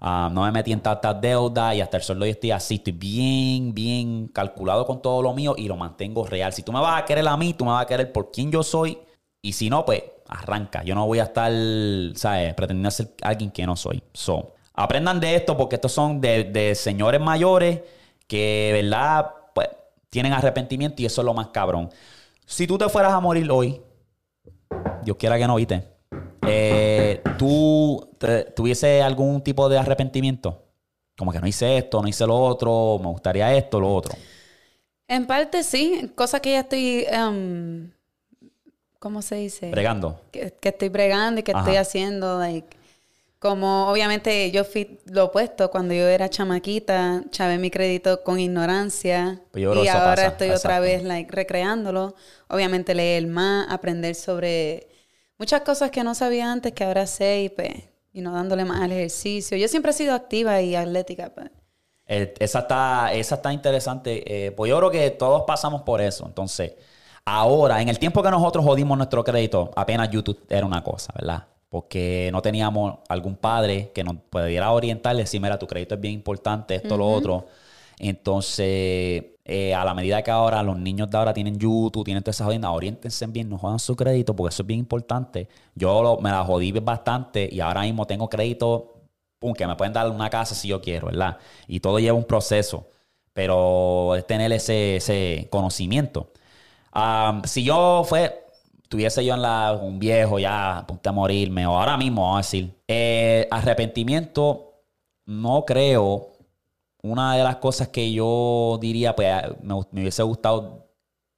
[0.00, 2.76] Ah, no me metí en tantas deudas y hasta el sol de hoy estoy así.
[2.76, 6.52] Estoy bien, bien calculado con todo lo mío y lo mantengo real.
[6.52, 8.50] Si tú me vas a querer a mí, tú me vas a querer por quien
[8.50, 8.98] yo soy.
[9.42, 10.82] Y si no, pues arranca.
[10.84, 11.52] Yo no voy a estar,
[12.14, 12.54] ¿sabes?
[12.54, 14.02] Pretendiendo ser alguien que no soy.
[14.14, 17.80] So, aprendan de esto porque estos son de, de señores mayores
[18.26, 19.34] que, ¿verdad?
[19.54, 19.68] Pues
[20.08, 21.90] tienen arrepentimiento y eso es lo más cabrón.
[22.46, 23.82] Si tú te fueras a morir hoy,
[25.02, 25.99] Dios quiera que no, viste.
[26.44, 30.64] Eh, ¿Tú te- tuviese algún tipo de arrepentimiento?
[31.16, 34.16] Como que no hice esto, no hice lo otro, me gustaría esto, lo otro.
[35.08, 37.90] En parte sí, cosas que ya estoy, em,
[38.98, 39.70] ¿cómo se dice?
[39.70, 40.20] Bregando.
[40.30, 41.60] que, que estoy bregando y que Ajá.
[41.60, 42.76] estoy haciendo, like,
[43.40, 49.42] como obviamente yo fui lo opuesto cuando yo era chamaquita, chavé mi crédito con ignorancia
[49.52, 50.82] Pues y ahora pasa, estoy otra exacto.
[50.82, 52.16] vez like recreándolo.
[52.48, 54.89] Obviamente leer más, aprender sobre
[55.40, 57.70] muchas cosas que no sabía antes que ahora sé y pues,
[58.12, 59.56] y no dándole más al ejercicio.
[59.56, 61.50] Yo siempre he sido activa y atlética, pues.
[62.06, 64.22] Eh, esa, está, esa está interesante.
[64.26, 66.26] eh, pues yo creo que todos pasamos por eso.
[66.26, 66.74] Entonces,
[67.24, 71.46] ahora, en el tiempo que nosotros jodimos nuestro crédito, apenas YouTube era una cosa, ¿verdad?
[71.70, 76.14] Porque no teníamos algún padre que nos pudiera orientar, decir, mira, tu crédito es bien
[76.14, 77.46] importante, esto, lo otro.
[78.00, 82.36] Entonces, eh, a la medida que ahora los niños de ahora tienen YouTube, tienen todas
[82.36, 85.48] esas jodiendas, oriéntense bien, no jodan su crédito, porque eso es bien importante.
[85.74, 88.94] Yo lo- me la jodí bastante y ahora mismo tengo crédito
[89.38, 91.38] pum, que me pueden dar una casa si yo quiero, ¿verdad?
[91.66, 92.88] Y todo lleva un proceso,
[93.32, 96.30] pero es tener ese, ese conocimiento.
[97.44, 98.44] Si yo fue,
[98.88, 102.40] tuviese yo en la, un viejo ya a punto morirme, o ahora mismo, vamos a
[102.40, 104.74] decir, eh, arrepentimiento,
[105.26, 106.32] no creo.
[107.02, 109.28] Una de las cosas que yo diría, pues
[109.62, 110.90] me, me hubiese gustado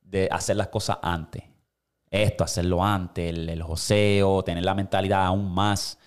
[0.02, 1.44] de hacer las cosas antes.
[2.10, 5.98] Esto, hacerlo antes, el, joseo, tener la mentalidad aún más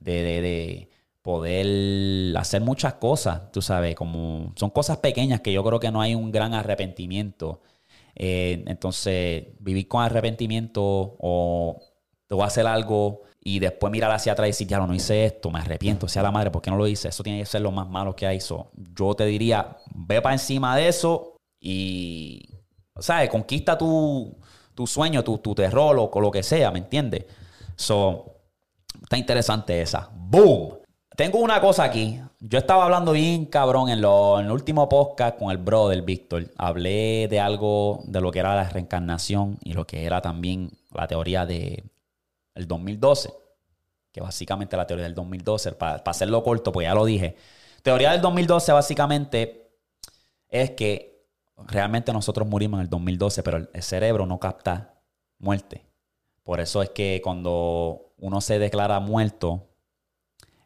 [0.00, 0.90] de, de- de
[1.22, 6.00] poder hacer muchas cosas, tú sabes, como son cosas pequeñas que yo creo que no
[6.02, 7.62] hay un gran arrepentimiento.
[8.14, 10.82] Eh, entonces, vivir con arrepentimiento
[11.20, 11.80] o
[12.26, 14.94] te voy a hacer algo y después mirar hacia atrás y decir, ya no, no
[14.94, 17.08] hice esto, me arrepiento, sea la madre, ¿por qué no lo hice?
[17.08, 18.40] Eso tiene que ser lo más malo que hay.
[18.40, 22.48] So, yo te diría, ve para encima de eso y,
[22.98, 23.28] ¿sabes?
[23.30, 24.36] Conquista tu,
[24.74, 27.24] tu sueño, tu, tu terror o lo que sea, ¿me entiendes?
[27.76, 28.26] So,
[29.02, 30.08] Está interesante esa.
[30.14, 30.74] ¡Boom!
[31.16, 32.20] Tengo una cosa aquí.
[32.40, 36.46] Yo estaba hablando bien cabrón en, lo- en el último podcast con el brother Víctor.
[36.56, 41.06] Hablé de algo de lo que era la reencarnación y lo que era también la
[41.08, 41.84] teoría de
[42.54, 43.32] el 2012.
[44.12, 47.36] Que básicamente la teoría del 2012, para hacerlo corto, pues ya lo dije.
[47.82, 49.70] Teoría del 2012 básicamente
[50.48, 55.00] es que realmente nosotros murimos en el 2012, pero el- el cerebro no capta
[55.38, 55.86] muerte.
[56.42, 59.68] Por eso es que cuando uno se declara muerto,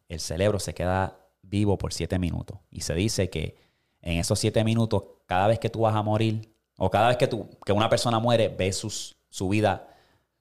[0.08, 2.58] el cerebro se queda vivo por siete minutos.
[2.70, 3.56] Y se dice que
[4.00, 7.26] en esos siete minutos, cada vez que tú vas a morir, o cada vez que,
[7.26, 9.88] tú, que una persona muere, ve sus- su vida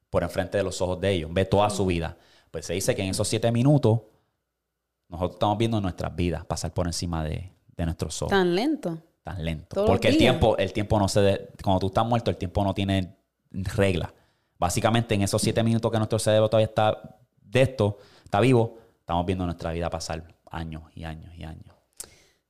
[0.10, 2.18] por enfrente de los ojos de ellos, ve toda su vida.
[2.52, 4.02] Pues se dice que en esos siete minutos,
[5.10, 8.98] nosotros estamos viendo nuestras vidas pasar por encima de, de nuestros ojos Tan lento.
[9.24, 9.86] tan lento.
[9.86, 11.22] Porque el tiempo, el tiempo no se...
[11.22, 13.16] de- cuando tú estás muerto, el tiempo no tiene
[13.52, 14.14] regla.
[14.58, 19.26] Básicamente, en esos siete minutos que nuestro cerebro todavía está de esto, está vivo, estamos
[19.26, 21.76] viendo nuestra vida pasar años y años y años.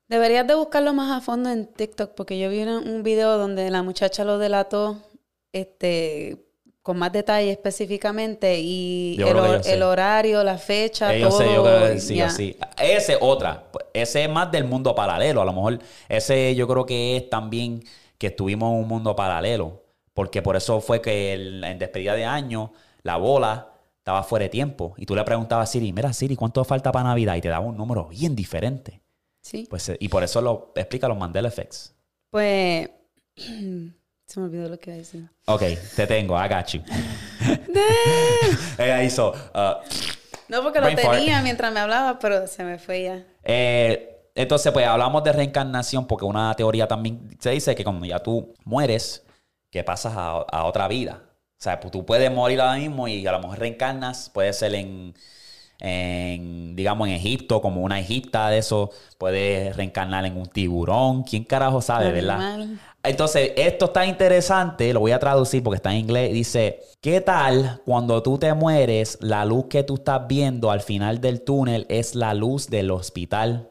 [0.08, 3.70] Deberías de buscarlo más a fondo en TikTok porque yo vi una- un video donde
[3.72, 5.02] la muchacha lo delató
[5.52, 6.45] este
[6.86, 11.40] con más detalle específicamente y el, hor- horario, la fecha, Eh, yo todo.
[11.40, 12.30] sé, yo creo que sí, ya.
[12.30, 12.56] sí.
[12.80, 13.64] Ese es otra.
[13.92, 15.42] Ese es más del mundo paralelo.
[15.42, 17.84] A lo mejor ese yo creo que es también
[18.20, 19.82] que estuvimos en un mundo paralelo.
[20.14, 22.72] Porque por eso fue que el- en despedida de año
[23.02, 24.94] la bola estaba fuera de tiempo.
[24.98, 27.36] Y tú le preguntabas a Siri, mira Siri, ¿cuánto falta para Navidad?
[27.36, 29.02] Y te daba un número bien diferente.
[29.42, 29.66] Sí.
[29.68, 31.96] Pues, eh, y por eso lo explica los Mandela Effects.
[32.30, 32.92] Pues
[34.28, 35.30] se me olvidó lo que iba a decir.
[35.46, 35.64] Ok,
[35.96, 36.82] te tengo, I got you.
[38.78, 39.32] Ella hizo...
[39.54, 39.84] uh,
[40.50, 41.18] No, porque lo fart.
[41.18, 43.24] tenía mientras me hablaba, pero se me fue ya.
[43.44, 48.20] Eh, entonces, pues hablamos de reencarnación porque una teoría también se dice que cuando ya
[48.20, 49.24] tú mueres,
[49.72, 51.22] que pasas a, a otra vida.
[51.58, 54.76] O sea, pues tú puedes morir ahora mismo y a lo mejor reencarnas, puede ser
[54.76, 55.16] en,
[55.80, 61.44] en, digamos, en Egipto, como una egipta de eso, puedes reencarnar en un tiburón, quién
[61.46, 62.68] carajo sabe, ¿verdad?
[63.08, 66.34] Entonces, esto está interesante, lo voy a traducir porque está en inglés.
[66.34, 71.22] Dice, ¿qué tal cuando tú te mueres, la luz que tú estás viendo al final
[71.22, 73.70] del túnel es la luz del hospital?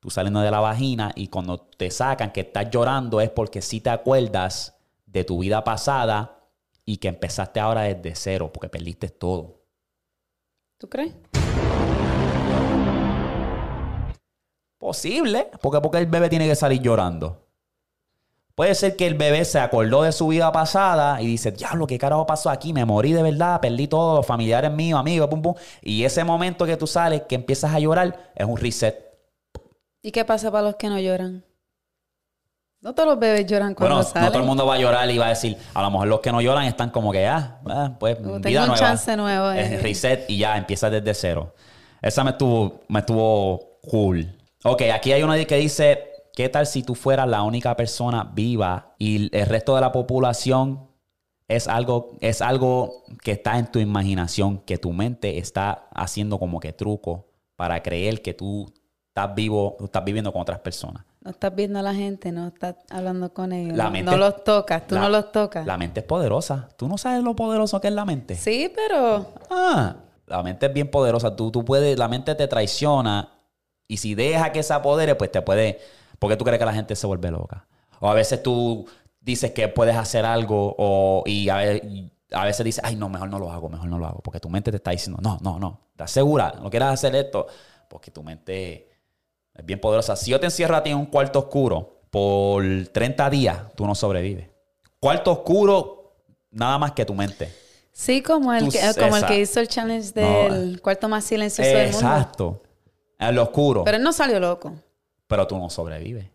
[0.00, 3.80] Tú saliendo de la vagina y cuando te sacan que estás llorando es porque sí
[3.80, 6.44] te acuerdas de tu vida pasada
[6.84, 9.62] y que empezaste ahora desde cero porque perdiste todo.
[10.78, 11.14] ¿Tú crees?
[14.78, 17.45] Posible, porque porque el bebé tiene que salir llorando.
[18.56, 21.98] Puede ser que el bebé se acordó de su vida pasada y dice, diablo, ¿qué
[21.98, 22.72] carajo pasó aquí?
[22.72, 25.54] Me morí de verdad, perdí todo, familiares míos, amigos, pum, pum.
[25.82, 28.98] Y ese momento que tú sales, que empiezas a llorar, es un reset.
[30.00, 31.44] ¿Y qué pasa para los que no lloran?
[32.80, 34.24] No todos los bebés lloran cuando bueno, salen.
[34.24, 36.20] no todo el mundo va a llorar y va a decir, a lo mejor los
[36.20, 38.78] que no lloran están como que, ah, ah, pues Tengo vida un nueva.
[38.80, 39.50] chance nuevo.
[39.52, 39.74] eh.
[39.74, 41.52] Es reset y ya, empieza desde cero.
[42.00, 44.34] Esa me estuvo, me estuvo cool.
[44.64, 48.94] Ok, aquí hay una que dice, ¿qué tal si tú fueras la única persona viva
[48.98, 50.86] y el resto de la población
[51.48, 56.60] es algo, es algo que está en tu imaginación, que tu mente está haciendo como
[56.60, 57.26] que truco
[57.56, 58.70] para creer que tú
[59.08, 61.04] estás vivo, tú estás viviendo con otras personas?
[61.22, 63.74] No estás viendo a la gente, no estás hablando con ellos.
[63.76, 65.66] La no- mente- no los tocas, tú La- no los tocas.
[65.66, 66.68] La mente es poderosa.
[66.76, 68.34] ¿Tú no sabes lo poderoso que es la mente?
[68.36, 71.34] Sí, pero Ah, la mente es bien poderosa.
[71.34, 73.32] Tú, tú puedes, la mente te traiciona
[73.88, 75.80] y si deja que se apodere, pues te puede.
[76.18, 77.66] ¿Por qué tú crees que la gente se vuelve loca?
[78.00, 78.86] O a veces tú
[79.20, 81.56] dices que puedes hacer algo o, y a,
[82.44, 84.20] veces dices, ay, no, mejor no lo hago, mejor no lo hago.
[84.20, 86.54] Porque tu mente te está diciendo, no, no, no, ¿estás segura?
[86.62, 87.46] ¿No quieras hacer esto?
[87.88, 88.88] Porque tu mente
[89.54, 90.16] es bien poderosa.
[90.16, 92.62] Si yo te encierro a ti en un cuarto oscuro por
[92.92, 94.48] 30 días, tú no sobrevives.
[95.00, 96.14] Cuarto oscuro,
[96.50, 97.52] nada más que tu mente.
[97.92, 100.54] sí, como el, Tú- que, como el esa- que hizo el challenge No.
[100.54, 101.98] del cuarto más silencioso del mundo.
[101.98, 102.62] Exacto.
[103.18, 103.84] En lo oscuro.
[103.84, 104.74] Pero él no salió loco.
[105.26, 106.26] Pero tú no sobrevives.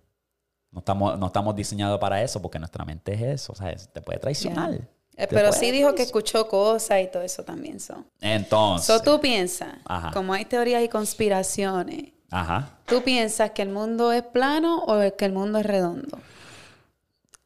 [0.72, 3.52] No estamos, no estamos diseñados para eso porque nuestra mente es eso.
[3.54, 4.74] O sea, te puede traicionar.
[5.18, 7.80] Eh, Pero sí dijo que escuchó cosas y todo eso también.
[7.80, 8.88] So, Entonces.
[8.88, 10.12] so tú piensas, Ajá.
[10.12, 12.70] como hay teorías y conspiraciones, Ajá.
[12.86, 16.18] ¿tú piensas que el mundo es plano o que el mundo es redondo?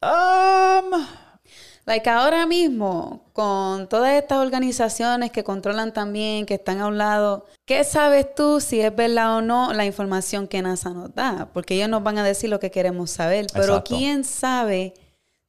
[0.00, 1.04] Um,
[1.86, 7.46] Like ahora mismo, con todas estas organizaciones que controlan también, que están a un lado,
[7.64, 11.48] ¿qué sabes tú si es verdad o no la información que NASA nos da?
[11.52, 13.96] Porque ellos nos van a decir lo que queremos saber, pero Exacto.
[13.96, 14.94] ¿quién sabe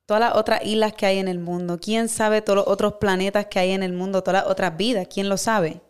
[0.06, 1.80] todas las otras islas que hay en el mundo?
[1.82, 5.08] ¿Quién sabe todos los otros planetas que hay en el mundo, todas las otras vidas?
[5.12, 5.82] ¿Quién lo sabe?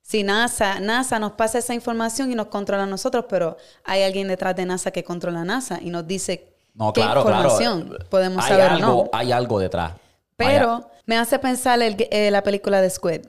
[0.00, 4.26] Si NASA, NASA nos pasa esa información y nos controla a nosotros, pero hay alguien
[4.26, 8.04] detrás de NASA que controla a NASA y nos dice no, qué claro, información claro.
[8.08, 9.10] podemos hay saber algo, no.
[9.12, 9.92] Hay algo detrás.
[10.36, 13.20] Pero me hace pensar el- eh, la película de Squid.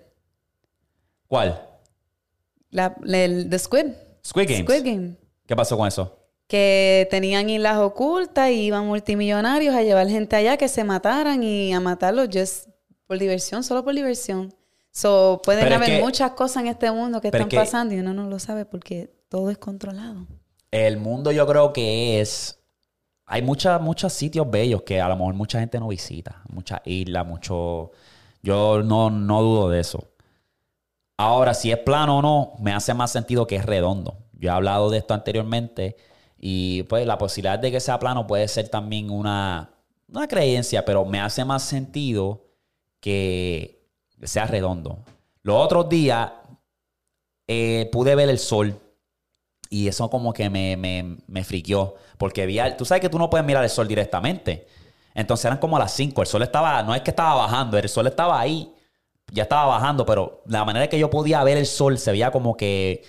[1.28, 1.62] ¿Cuál?
[2.70, 3.86] La, el, de Squid.
[4.26, 4.64] Squid Games.
[4.64, 5.16] Squid Game.
[5.46, 6.18] ¿Qué pasó con eso?
[6.48, 11.74] Que tenían islas ocultas y iban multimillonarios a llevar gente allá que se mataran y
[11.74, 12.68] a matarlos just
[13.08, 14.54] por diversión, solo por diversión.
[14.92, 18.00] So, pueden Pero es haber que- muchas cosas en este mundo que están pasando y
[18.00, 20.28] uno no lo sabe porque todo es controlado.
[20.72, 22.60] El mundo yo creo que es...
[23.34, 26.44] Hay muchas, muchos sitios bellos que a lo mejor mucha gente no visita.
[26.50, 27.90] Muchas islas, mucho...
[28.44, 30.08] Yo no, no dudo de eso.
[31.18, 34.20] Ahora, si es plano o no, me hace más sentido que es redondo.
[34.34, 35.96] Yo he hablado de esto anteriormente
[36.38, 39.72] y pues la posibilidad de que sea plano puede ser también una,
[40.10, 42.46] una creencia, pero me hace más sentido
[43.00, 43.84] que
[44.22, 45.00] sea redondo.
[45.42, 46.34] Los otros días
[47.48, 48.80] eh, pude ver el sol
[49.74, 51.96] y eso como que me, me, me friqueó.
[52.18, 54.68] Porque vi, al- tú sabes que tú no puedes mirar el sol directamente.
[55.16, 56.22] Entonces eran como a las 5.
[56.22, 58.72] El sol estaba, no es que estaba bajando, el sol estaba ahí.
[59.32, 62.56] Ya estaba bajando, pero la manera que yo podía ver el sol se veía como
[62.56, 63.04] que,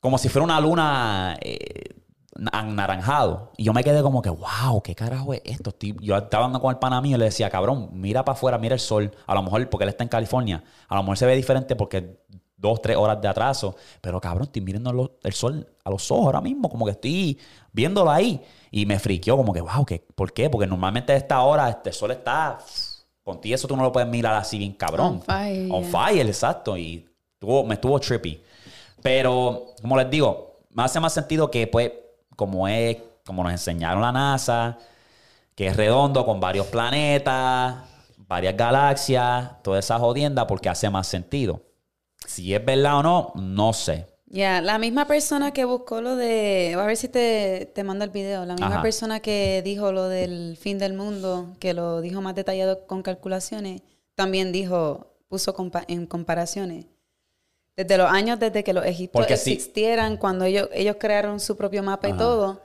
[0.00, 1.94] como si fuera una luna eh,
[2.52, 3.52] anaranjado.
[3.56, 5.74] Y yo me quedé como que, wow, ¿qué carajo es esto?
[6.00, 8.74] Yo estaba hablando con el pana mío y le decía, cabrón, mira para afuera, mira
[8.74, 9.12] el sol.
[9.26, 12.18] A lo mejor, porque él está en California, a lo mejor se ve diferente porque
[12.56, 13.76] dos, tres horas de atraso.
[14.00, 17.38] Pero cabrón, estoy mirando el sol a los ojos ahora mismo, como que estoy
[17.72, 18.40] viéndolo ahí.
[18.70, 20.04] Y me friqueó, como que, wow, ¿qué?
[20.14, 20.50] ¿por qué?
[20.50, 22.58] Porque normalmente a esta hora este sol está.
[23.22, 25.16] Contigo eso tú no lo puedes mirar así bien cabrón.
[25.16, 26.76] On fire, On fire, exacto.
[26.76, 28.42] Y tuvo, me estuvo trippy.
[29.02, 31.92] Pero, como les digo, me hace más sentido que, pues,
[32.34, 34.78] como es, como nos enseñaron la NASA,
[35.54, 37.76] que es redondo con varios planetas,
[38.18, 41.62] varias galaxias, toda esa jodienda, porque hace más sentido.
[42.26, 44.06] Si es verdad o no, no sé.
[44.28, 48.10] Ya, la misma persona que buscó lo de, a ver si te, te mando el
[48.10, 48.82] video, la misma Ajá.
[48.82, 53.82] persona que dijo lo del fin del mundo, que lo dijo más detallado con calculaciones,
[54.16, 56.86] también dijo, puso compa- en comparaciones.
[57.76, 59.52] Desde los años desde que los egipcios sí.
[59.52, 62.60] existieran, cuando ellos, ellos crearon su propio mapa y todo.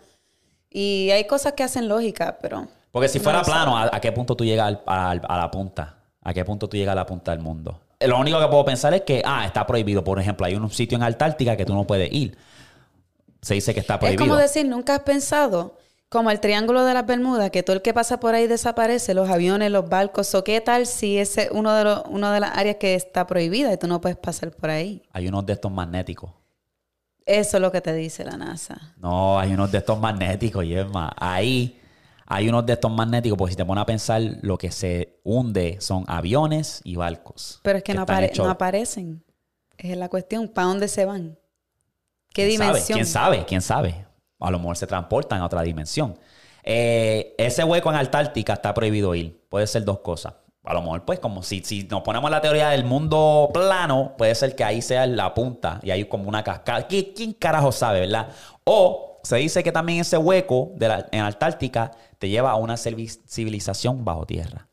[0.70, 2.68] Y hay cosas que hacen lógica, pero...
[2.92, 5.98] Porque si fuera plano, ¿a, a qué punto tú llegas al- al- a la punta?
[6.22, 7.80] ¿A qué punto tú llegas a la punta del mundo?
[8.08, 10.04] Lo único que puedo pensar es que, ah, está prohibido.
[10.04, 12.38] Por ejemplo, hay un sitio en Antártica que tú no puedes ir.
[13.42, 14.26] Se dice que está Es prohibido.
[14.26, 15.78] como decir, nunca has pensado,
[16.10, 19.30] como el Triángulo de las Bermudas, que todo el que pasa por ahí desaparece, los
[19.30, 20.34] aviones, los barcos.
[20.36, 23.26] ¿O qué tal si ese es uno de, los, uno de las áreas que está
[23.26, 25.02] prohibida y tú no puedes pasar por ahí?
[25.12, 26.32] Hay unos de estos magnéticos.
[27.26, 28.94] Eso es lo que te dice la NASA.
[28.98, 31.81] No, hay unos de estos magnéticos, y es más, ahí
[32.34, 35.78] hay unos de estos magnéticos, porque si te pones a pensar, lo que se hunde
[35.82, 37.60] son aviones y barcos.
[37.64, 39.24] Pero es que, no, apare- hechos- no aparecen.
[39.78, 40.48] Es la cuestión.
[40.48, 41.38] ¿Para dónde se van?
[42.34, 42.70] ¿Qué ¿Quién sabe?
[42.70, 42.96] dimensión?
[42.98, 43.46] ¿Quién sabe?
[43.46, 44.06] ¿Quién sabe?
[44.40, 46.18] A lo mejor se transportan a otra dimensión.
[46.64, 49.44] Eh, ese hueco en Antártica está prohibido ir.
[49.50, 50.34] Puede ser dos cosas.
[50.64, 54.36] A lo mejor, pues, como si, si nos ponemos la teoría del mundo plano, puede
[54.36, 56.88] ser que ahí sea la punta y hay como una cascada.
[56.88, 58.30] ¿Qui- ¿Quién carajo sabe, verdad?
[58.64, 62.76] O se dice que también ese hueco de la- en Antártica te lleva a una
[62.76, 64.68] civi- civilización bajo tierra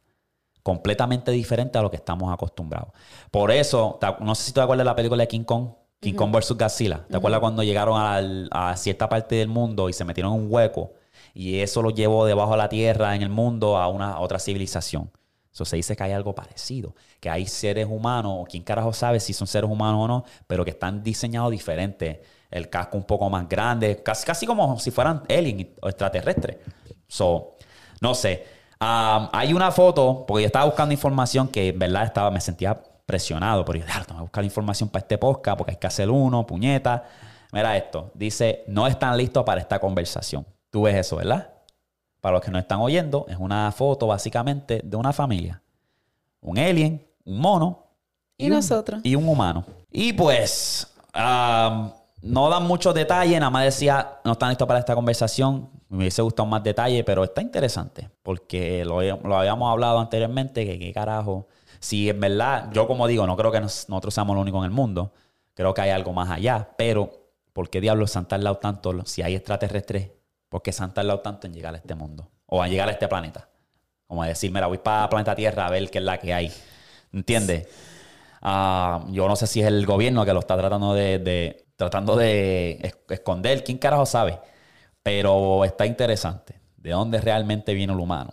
[0.63, 2.91] completamente diferente a lo que estamos acostumbrados.
[3.31, 5.71] Por eso, no sé si tú te acuerdas de la película de King Kong,
[6.01, 6.53] King Kong vs.
[6.59, 7.07] Godzilla.
[7.09, 10.47] ¿Te acuerdas cuando llegaron al- a cierta parte del mundo y se metieron en un
[10.53, 10.93] hueco
[11.35, 14.39] y eso los llevó debajo de la tierra en el mundo a una a otra
[14.39, 15.11] civilización?
[15.53, 19.19] Eso se dice que hay algo parecido, que hay seres humanos, o quién carajo sabe
[19.19, 22.19] si son seres humanos o no, pero que están diseñados diferentes.
[22.51, 26.57] El casco un poco más grande, casi, casi como si fueran alien o extraterrestres.
[27.07, 27.57] So,
[28.01, 28.47] no sé.
[28.81, 32.81] Um, hay una foto, porque yo estaba buscando información que en verdad estaba, me sentía
[33.05, 35.87] presionado, pero yo dije, "Ah, tengo que buscar información para este podcast porque hay que
[35.87, 37.05] hacer uno, puñeta.
[37.53, 40.47] Mira esto, dice, no están listos para esta conversación.
[40.71, 41.51] Tú ves eso, ¿verdad?
[42.21, 45.63] Para los que no están oyendo, es una foto básicamente de una familia.
[46.41, 47.87] Un alien, un mono.
[48.37, 49.01] Y un- nosotros.
[49.03, 49.65] Y un humano.
[49.91, 51.91] Y pues, um,
[52.23, 55.71] no dan muchos detalles, nada más decía, no están listos para esta conversación.
[55.89, 60.79] Me hubiese gustado más detalle, pero está interesante, porque lo, lo habíamos hablado anteriormente, que
[60.79, 61.49] qué carajo.
[61.81, 64.65] Si en verdad, yo como digo, no creo que nos- nosotros seamos los únicos en
[64.65, 65.13] el mundo,
[65.55, 67.11] creo que hay algo más allá, pero
[67.53, 68.93] ¿por qué diablos se han tardado tanto?
[69.07, 70.11] Si hay extraterrestres,
[70.49, 72.29] ¿por qué se han tardado tanto en llegar a este mundo?
[72.47, 73.49] O a llegar a este planeta.
[74.07, 76.53] Como decir, mira, voy para planeta Tierra a ver qué es la que hay.
[77.13, 77.69] ¿Entiendes?
[78.43, 82.79] Ah, yo no sé si es el gobierno que lo está tratando de- tratando de
[82.83, 83.65] es- esconder.
[83.65, 84.39] ¿Quién carajo sabe?
[85.03, 86.61] Pero está interesante.
[86.77, 88.33] ¿De dónde realmente viene el humano?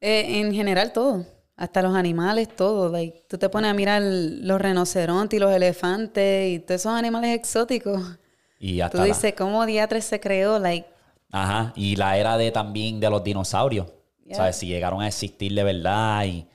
[0.00, 1.24] Eh, en general todo.
[1.56, 2.88] Hasta los animales, todo.
[2.90, 7.34] Like, tú te pones a mirar los rinocerontes y los elefantes y todos esos animales
[7.36, 8.18] exóticos.
[8.58, 10.58] Y hasta Tú la- dices, ¿cómo diatres se creó?
[10.58, 10.88] Like,
[11.30, 11.72] Ajá.
[11.76, 13.86] Y la era de también de los dinosaurios.
[14.24, 14.36] Yeah.
[14.36, 14.56] ¿Sabes?
[14.56, 16.46] Si llegaron a existir de verdad y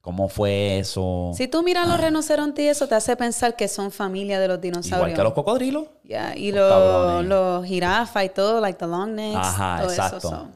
[0.00, 1.32] cómo fue eso.
[1.34, 4.60] si tú miras los rinocerontes y eso, te hace pensar que son familia de los
[4.60, 5.08] dinosaurios.
[5.08, 5.84] Igual que los cocodrilos.
[6.04, 9.36] Yeah, Y Los los, los jirafas y todo, like the long necks.
[9.36, 10.28] Ajá, todo eso, exacto.
[10.28, 10.48] so.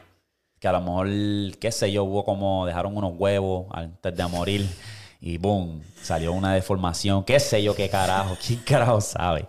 [0.59, 1.09] Que a lo mejor,
[1.59, 4.67] qué sé yo, hubo como, dejaron unos huevos antes de morir
[5.21, 7.25] y boom, salió una deformación.
[7.25, 9.49] Qué sé yo, qué carajo, quién carajo sabe.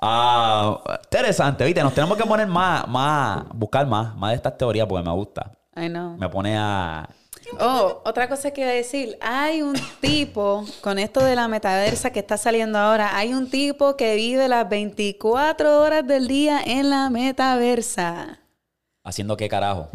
[0.00, 4.86] Ah, interesante, viste, nos tenemos que poner más, más, buscar más, más de estas teorías
[4.86, 5.52] porque me gusta.
[5.76, 6.16] I know.
[6.16, 7.08] Me pone a...
[7.58, 9.18] Oh, otra cosa que iba a decir.
[9.20, 13.96] Hay un tipo, con esto de la metaversa que está saliendo ahora, hay un tipo
[13.96, 18.38] que vive las 24 horas del día en la metaversa,
[19.02, 19.88] ¿Haciendo qué carajo?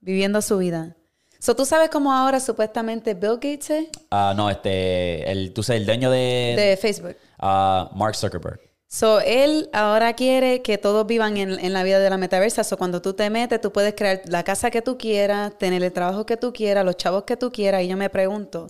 [0.00, 0.96] viviendo su vida.
[1.38, 3.88] So, ¿Tú sabes cómo ahora supuestamente Bill Gates es?
[4.10, 7.16] Ah, no, este, el, tú sabes, el dueño de, De Facebook.
[7.38, 8.60] ah, Mark Zuckerberg.
[8.94, 12.62] So, él ahora quiere que todos vivan en, en la vida de la metaversa.
[12.62, 15.92] So, cuando tú te metes, tú puedes crear la casa que tú quieras, tener el
[15.92, 17.82] trabajo que tú quieras, los chavos que tú quieras.
[17.82, 18.66] Y yo me pregunto,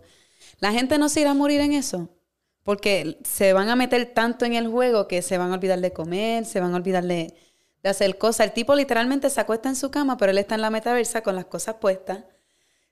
[0.61, 2.09] ¿la gente no se irá a morir en eso?
[2.63, 5.93] Porque se van a meter tanto en el juego que se van a olvidar de
[5.93, 7.35] comer, se van a olvidar de,
[7.83, 8.47] de hacer cosas.
[8.47, 11.35] El tipo literalmente se acuesta en su cama, pero él está en la metaversa con
[11.35, 12.21] las cosas puestas.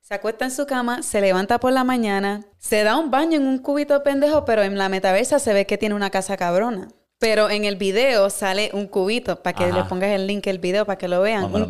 [0.01, 3.47] Se acuesta en su cama, se levanta por la mañana, se da un baño en
[3.47, 6.89] un cubito pendejo, pero en la metaversa se ve que tiene una casa cabrona.
[7.21, 9.77] Pero en el video sale un cubito, para que Ajá.
[9.77, 11.45] le pongas el link el video para que lo vean.
[11.45, 11.62] Un-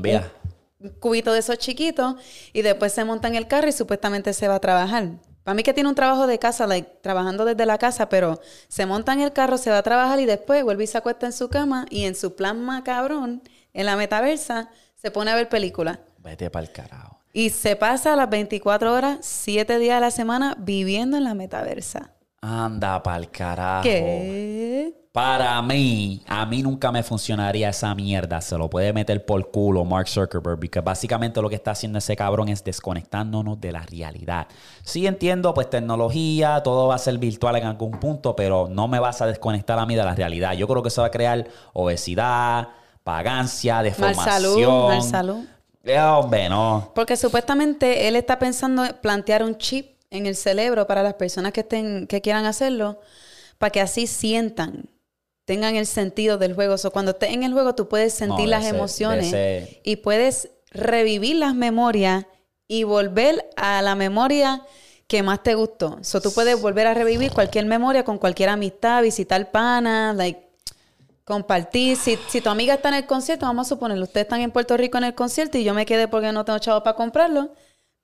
[0.79, 2.15] un, cubito de esos chiquitos
[2.55, 5.09] y después se monta en el carro y supuestamente se va a trabajar.
[5.43, 8.87] Para mí que tiene un trabajo de casa, like, trabajando desde la casa, pero se
[8.87, 11.33] monta en el carro, se va a trabajar y después vuelve y se acuesta en
[11.33, 13.43] su cama y en su plasma cabrón,
[13.75, 15.99] en la metaversa, se pone a ver películas.
[16.19, 17.19] Vete para el carajo.
[17.33, 22.13] Y se pasa las 24 horas, 7 días a la semana viviendo en la metaversa.
[22.41, 23.83] Anda para el carajo.
[23.83, 24.95] ¿Qué?
[25.13, 28.41] Para mí, a mí nunca me funcionaría esa mierda.
[28.41, 32.15] Se lo puede meter por culo Mark Zuckerberg, porque básicamente lo que está haciendo ese
[32.15, 34.47] cabrón es desconectándonos de la realidad.
[34.85, 39.01] Sí entiendo, pues tecnología, todo va a ser virtual en algún punto, pero no me
[39.01, 40.53] vas a desconectar a mí de la realidad.
[40.53, 42.69] Yo creo que eso va a crear obesidad,
[43.05, 44.25] vagancia, deformación.
[44.25, 45.45] Mal salud, mal salud.
[45.83, 46.93] Eh, hombre, no.
[46.95, 51.53] Porque supuestamente él está pensando en plantear un chip en el cerebro para las personas
[51.53, 53.01] que estén, que quieran hacerlo,
[53.59, 54.89] para que así sientan
[55.51, 56.77] tengan el sentido del juego.
[56.81, 59.35] O cuando estés en el juego, tú puedes sentir las emociones
[59.83, 62.27] y puedes revivir las memorias
[62.69, 64.63] y volver a la memoria
[65.09, 65.99] que más te gustó.
[66.03, 70.41] So, tú puedes volver a revivir cualquier memoria con cualquier amistad, visitar pana, like,
[71.25, 71.97] compartir.
[71.97, 74.77] Si, si tu amiga está en el concierto, vamos a suponerlo, ustedes están en Puerto
[74.77, 77.51] Rico en el concierto y yo me quedé porque no tengo chavo para comprarlo.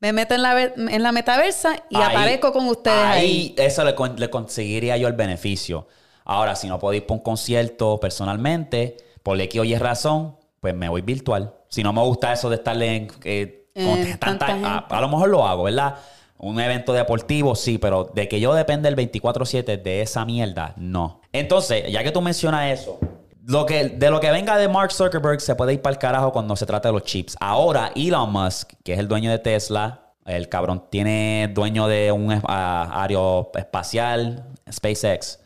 [0.01, 3.55] Me meto en la, en la metaversa y aparezco con ustedes ahí.
[3.57, 5.87] Ahí eso le, le conseguiría yo el beneficio.
[6.27, 10.75] Ahora, si no puedo ir para un concierto personalmente, por X o Y razón, pues
[10.75, 11.55] me voy virtual.
[11.69, 15.65] Si no me gusta eso de estarle en, eh, eh, a, lo mejor lo hago,
[15.65, 15.97] ¿verdad?
[16.39, 21.21] Un evento deportivo, sí, pero de que yo depende el 24-7 de esa mierda, no.
[21.33, 22.99] Entonces, ya que tú mencionas eso,
[23.45, 26.33] lo que, de lo que venga de Mark Zuckerberg se puede ir para el carajo
[26.33, 27.37] cuando se trata de los chips.
[27.39, 32.43] Ahora, Elon Musk, que es el dueño de Tesla, el cabrón tiene dueño de un
[32.49, 35.39] aeroespacial, SpaceX.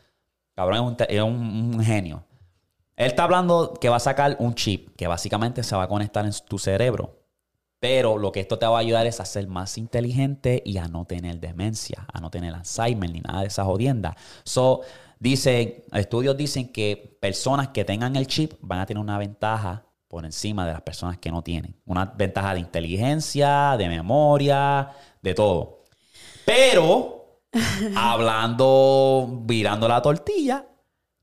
[0.60, 2.22] Cabrón, es, un, genio.
[2.94, 6.26] Él está hablando que va a sacar un chip que básicamente se va a conectar
[6.26, 7.18] en tu cerebro.
[7.78, 10.86] Pero lo que esto te va a ayudar es a ser más inteligente y a
[10.86, 14.16] no tener demencia, a no tener Alzheimer ni nada de esas jodiendas.
[14.44, 14.82] So,
[15.18, 20.26] dice, estudios dicen que personas que tengan el chip van a tener una ventaja por
[20.26, 21.74] encima de las personas que no tienen.
[21.86, 24.90] Una ventaja de inteligencia, de memoria,
[25.22, 25.84] de todo.
[26.44, 27.19] Pero
[27.96, 30.66] hablando, virando la tortilla,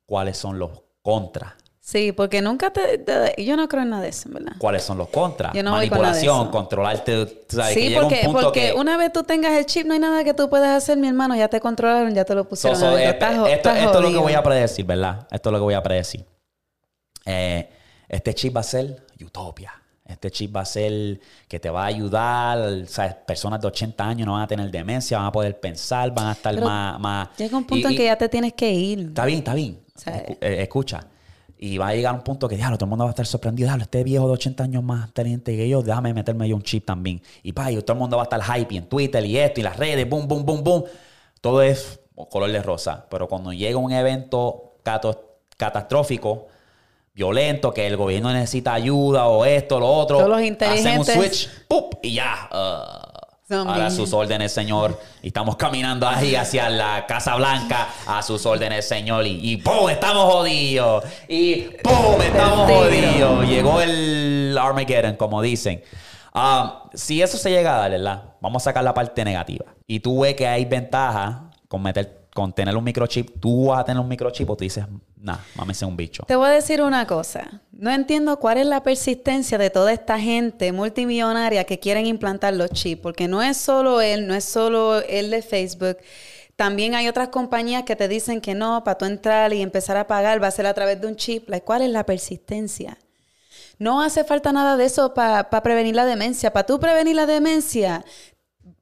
[0.06, 0.72] ¿cuáles son los
[1.02, 1.54] contras?
[1.88, 3.02] Sí, porque nunca te,
[3.38, 4.52] Yo no creo en nada de eso, ¿verdad?
[4.58, 5.56] ¿Cuáles son los contras?
[5.56, 7.46] Manipulación, controlarte.
[7.74, 10.84] sí, porque, porque una vez tú tengas el chip, no hay nada que tú puedas
[10.84, 11.34] hacer, mi hermano.
[11.38, 12.78] Ya te controlaron, ya te lo pusieron.
[13.00, 15.28] Eh, esto, esto, es lo que voy a predecir, ¿verdad?
[15.32, 16.26] Esto es lo que voy a predecir.
[17.26, 17.70] Eh,
[18.10, 19.72] este chip va a ser utopia.
[20.08, 22.86] Este chip va a ser que te va a ayudar.
[22.88, 23.16] ¿sabes?
[23.26, 26.32] Personas de 80 años no van a tener demencia, van a poder pensar, van a
[26.32, 27.30] estar más, más.
[27.38, 29.00] Llega un punto en que ya te tienes que ir.
[29.00, 29.80] Está bien, está bien.
[30.06, 31.06] Eh, escucha.
[31.60, 33.68] Y va a llegar un punto que, diablo, todo el mundo va a estar sorprendido.
[33.68, 36.86] Diablo, este viejo de 80 años más inteligente que yo, déjame meterme yo un chip
[36.86, 37.22] también.
[37.42, 39.64] Y pa, y todo el mundo va a estar hype en Twitter y esto y
[39.64, 40.84] las redes, boom, boom, boom, boom.
[41.42, 42.00] Todo es
[42.30, 43.08] color de rosa.
[43.10, 44.76] Pero cuando llega un evento
[45.58, 46.48] catastrófico,
[47.18, 50.18] violento, que el gobierno necesita ayuda o esto, lo otro.
[50.18, 51.10] Todos los inteligentes.
[51.10, 51.96] Hacen un switch, ¡pup!
[52.04, 52.48] y ya.
[52.52, 53.08] Uh,
[53.50, 55.00] a sus órdenes, Señor.
[55.24, 59.26] Y estamos caminando ahí hacia la Casa Blanca a sus órdenes, Señor.
[59.26, 59.90] Y, ¡pum!
[59.90, 61.06] Estamos jodidos.
[61.28, 62.22] Y ¡pum!
[62.22, 63.48] Estamos jodidos.
[63.48, 65.82] Llegó el Armageddon, como dicen.
[66.36, 68.24] Um, si eso se llega a dar, ¿verdad?
[68.42, 69.66] Vamos a sacar la parte negativa.
[69.88, 73.84] Y tú ves que hay ventaja con meter con tener un microchip, tú vas a
[73.84, 74.86] tener un microchip o te dices,
[75.20, 76.24] nah, mames, es un bicho.
[76.28, 77.64] Te voy a decir una cosa.
[77.72, 82.70] No entiendo cuál es la persistencia de toda esta gente multimillonaria que quieren implantar los
[82.70, 85.98] chips, porque no es solo él, no es solo él de Facebook.
[86.56, 90.06] También hay otras compañías que te dicen que no, para tú entrar y empezar a
[90.06, 91.50] pagar va a ser a través de un chip.
[91.66, 93.00] ¿Cuál es la persistencia?
[93.80, 96.54] No hace falta nada de eso para prevenir la demencia.
[96.54, 98.06] Para tú prevenir la demencia,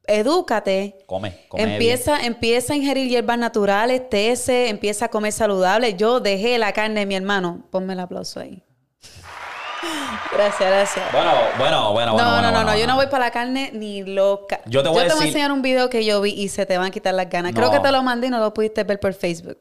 [0.07, 0.97] edúcate.
[1.05, 5.95] Come, come empieza, empieza a ingerir hierbas naturales, tece, empieza a comer saludable.
[5.95, 7.63] Yo dejé la carne de mi hermano.
[7.71, 8.63] Ponme el aplauso ahí.
[10.33, 11.11] Gracias, gracias.
[11.11, 12.41] Bueno, bueno, bueno, no, bueno.
[12.41, 14.59] No, no, no, yo no voy para la carne ni loca.
[14.65, 16.91] Yo te voy, a, enseñar un video que yo vi y se te van a
[16.91, 17.53] quitar las ganas.
[17.53, 19.57] Creo que te lo mandé y no lo pudiste ver por Facebook.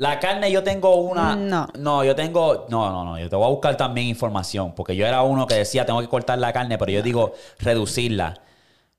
[0.00, 1.36] La carne yo tengo una...
[1.36, 1.68] No.
[1.78, 2.64] No, yo tengo...
[2.70, 3.18] No, no, no.
[3.18, 4.74] Yo te voy a buscar también información.
[4.74, 8.40] Porque yo era uno que decía, tengo que cortar la carne, pero yo digo, reducirla.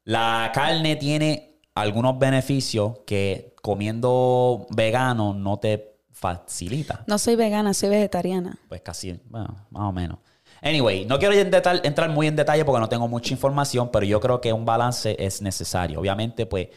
[0.03, 7.03] La carne tiene algunos beneficios que comiendo vegano no te facilita.
[7.07, 8.57] No soy vegana, soy vegetariana.
[8.67, 10.19] Pues casi, bueno, más o menos.
[10.61, 14.39] Anyway, no quiero entrar muy en detalle porque no tengo mucha información, pero yo creo
[14.39, 15.99] que un balance es necesario.
[15.99, 16.67] Obviamente, pues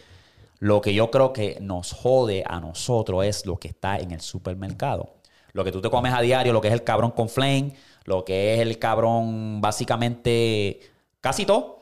[0.58, 4.22] lo que yo creo que nos jode a nosotros es lo que está en el
[4.22, 5.16] supermercado.
[5.52, 8.24] Lo que tú te comes a diario, lo que es el cabrón con flame, lo
[8.24, 10.80] que es el cabrón básicamente
[11.20, 11.80] casi todo.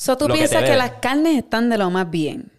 [0.00, 2.50] So, ¿Tú piensas que, las carnes están de lo más bien?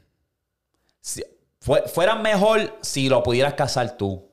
[1.00, 1.24] Si,
[1.60, 4.30] fueran mejor si lo pudieras cazar tú.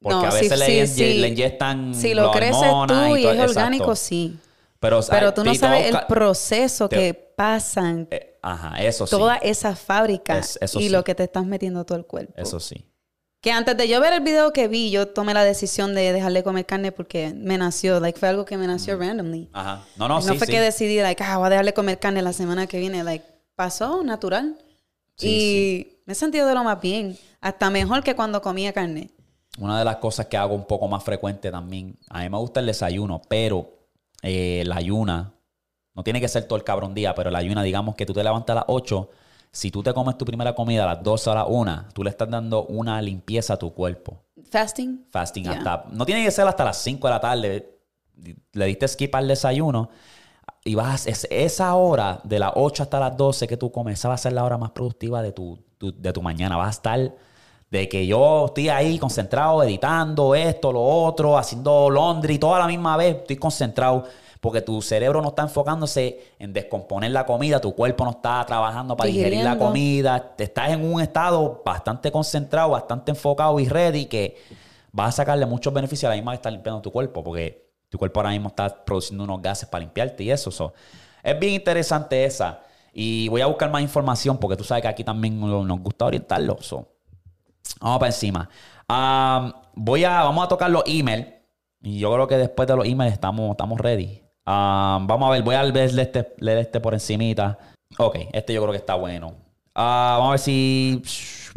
[0.00, 1.92] Porque a veces le, le, inyectan.
[1.96, 4.38] Si lo creces tú y, es orgánico, sí.
[4.78, 8.06] Pero, Pero tú no sabes el proceso que pasan.
[8.12, 9.10] Eh, ajá, eso sí.
[9.10, 10.40] Toda esa fábrica
[10.74, 12.34] y lo que te estás metiendo todo el cuerpo.
[12.36, 12.86] Eso sí.
[13.44, 16.32] Que antes de yo ver el video que vi, yo tomé la decisión de dejar
[16.32, 18.00] de comer carne porque me nació.
[18.00, 19.50] Like, fue algo que me nació randomly.
[19.52, 19.84] Ajá.
[19.96, 20.52] No, no, no sí, fue sí.
[20.54, 23.04] que decidí, like, ah, voy a dejar de comer carne la semana que viene.
[23.04, 23.22] Like,
[23.54, 24.56] pasó natural.
[25.18, 27.18] Sí, y me he sentido de lo más bien.
[27.42, 29.10] Hasta mejor que cuando comía carne.
[29.58, 32.60] Una de las cosas que hago un poco más frecuente también, a mí me gusta
[32.60, 33.68] el desayuno, pero
[34.22, 35.34] eh, la ayuna,
[35.94, 38.24] no tiene que ser todo el cabrón día, pero la ayuna, digamos que tú te
[38.24, 39.10] levantas a las 8,
[39.54, 42.02] si tú te comes tu primera comida a las 12 o a las 1, tú
[42.02, 44.18] le estás dando una limpieza a tu cuerpo.
[44.50, 45.06] Fasting.
[45.12, 45.52] Fasting Yeah.
[45.58, 47.78] hasta, no tiene que ser hasta las 5 de la tarde,
[48.52, 49.90] le diste skip al desayuno
[50.64, 54.08] y vas, es, esa hora de las 8 hasta las 12 que tú comes, esa
[54.08, 56.70] va a ser la hora más productiva de tu, tu- de tu mañana, vas a
[56.70, 57.14] estar
[57.70, 62.96] de que yo estoy ahí concentrado editando esto, lo otro, haciendo laundry, toda la misma
[62.96, 64.04] vez, estoy concentrado
[64.44, 68.94] porque tu cerebro no está enfocándose en descomponer la comida, tu cuerpo no está trabajando
[68.94, 69.64] para digerir la Digiriendo.
[69.64, 74.36] comida, te estás en un estado bastante concentrado, bastante enfocado y ready que
[74.92, 77.96] vas a sacarle muchos beneficios a la misma que estás limpiando tu cuerpo porque tu
[77.96, 80.50] cuerpo ahora mismo está produciendo unos gases para limpiarte y eso.
[80.50, 80.74] so.
[81.22, 82.60] Es bien interesante esa.
[82.92, 86.04] Y voy a buscar más información porque tú sabes que aquí también nos nos gusta
[86.04, 86.58] orientarlo.
[86.60, 86.86] so.
[87.80, 88.50] Vamos para encima.
[88.90, 91.28] Ah, voy a, vamos a tocar los emails.
[91.80, 94.23] Y yo creo que después de los emails estamos, estamos ready.
[94.46, 97.58] Ah, vamos a ver, voy a leer este, leer este por encimita.
[97.98, 99.34] Ok, este yo creo que está bueno.
[99.74, 101.02] Ah, vamos a ver si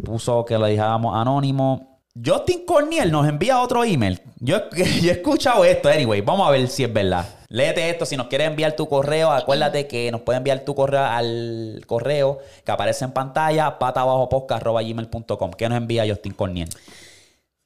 [0.03, 1.99] puso que le dejáramos anónimo.
[2.25, 4.19] Justin Corniel nos envía otro email.
[4.39, 6.21] Yo, he escuchado esto, anyway.
[6.21, 7.25] Vamos a ver si es verdad.
[7.49, 8.05] Léete esto.
[8.07, 12.39] Si nos quieres enviar tu correo, acuérdate que nos puede enviar tu correo al correo
[12.65, 15.51] que aparece en pantalla, patabajopodcast.gmail.com.
[15.51, 16.69] ¿Qué nos envía Justin Corniel?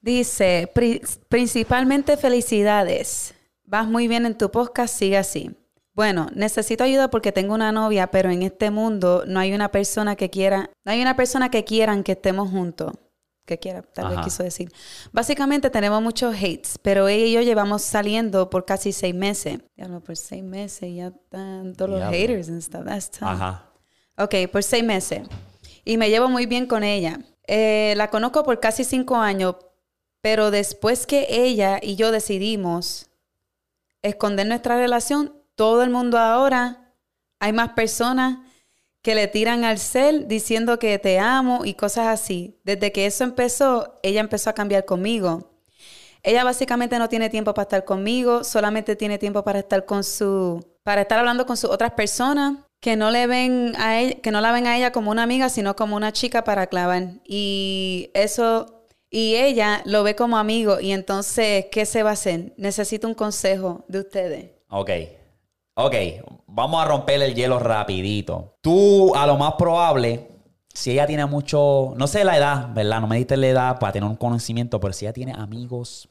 [0.02, 3.34] Dice, "Pri- principalmente felicidades.
[3.72, 5.50] Vas muy bien en tu podcast, sigue así.
[5.94, 10.14] Bueno, necesito ayuda porque tengo una novia, pero en este mundo no hay una persona
[10.14, 12.92] que quiera, no hay una persona que quieran que estemos juntos.
[13.46, 14.24] Que quiera, tal vez Ajá.
[14.24, 14.70] quiso decir.
[15.10, 19.60] Básicamente tenemos muchos hates, pero ella y yo llevamos saliendo por casi seis meses.
[19.74, 22.84] Ya no, por seis meses ya están todos los haters and stuff.
[22.84, 23.28] That's tough.
[23.28, 23.72] Ajá.
[24.18, 25.22] Ok, por seis meses.
[25.82, 27.20] Y me llevo muy bien con ella.
[27.46, 29.56] Eh, la conozco por casi cinco años,
[30.20, 33.08] pero después que ella y yo decidimos
[34.02, 36.94] esconder nuestra relación, todo el mundo ahora,
[37.40, 38.38] hay más personas
[39.02, 42.60] que le tiran al cel diciendo que te amo y cosas así.
[42.64, 45.50] Desde que eso empezó, ella empezó a cambiar conmigo.
[46.22, 50.64] Ella básicamente no tiene tiempo para estar conmigo, solamente tiene tiempo para estar con su,
[50.84, 54.40] para estar hablando con sus otras personas que no le ven a ella, que no
[54.40, 57.14] la ven a ella como una amiga, sino como una chica para clavar.
[57.24, 58.81] Y eso,
[59.12, 60.80] y ella lo ve como amigo.
[60.80, 62.54] Y entonces, ¿qué se va a hacer?
[62.56, 64.50] Necesito un consejo de ustedes.
[64.70, 64.90] Ok.
[65.74, 65.94] Ok,
[66.46, 68.56] vamos a romper el hielo rapidito.
[68.62, 70.28] Tú, a lo más probable,
[70.72, 73.00] si ella tiene mucho, no sé la edad, ¿verdad?
[73.00, 76.08] No me diste la edad para tener un conocimiento, pero si ella tiene amigos,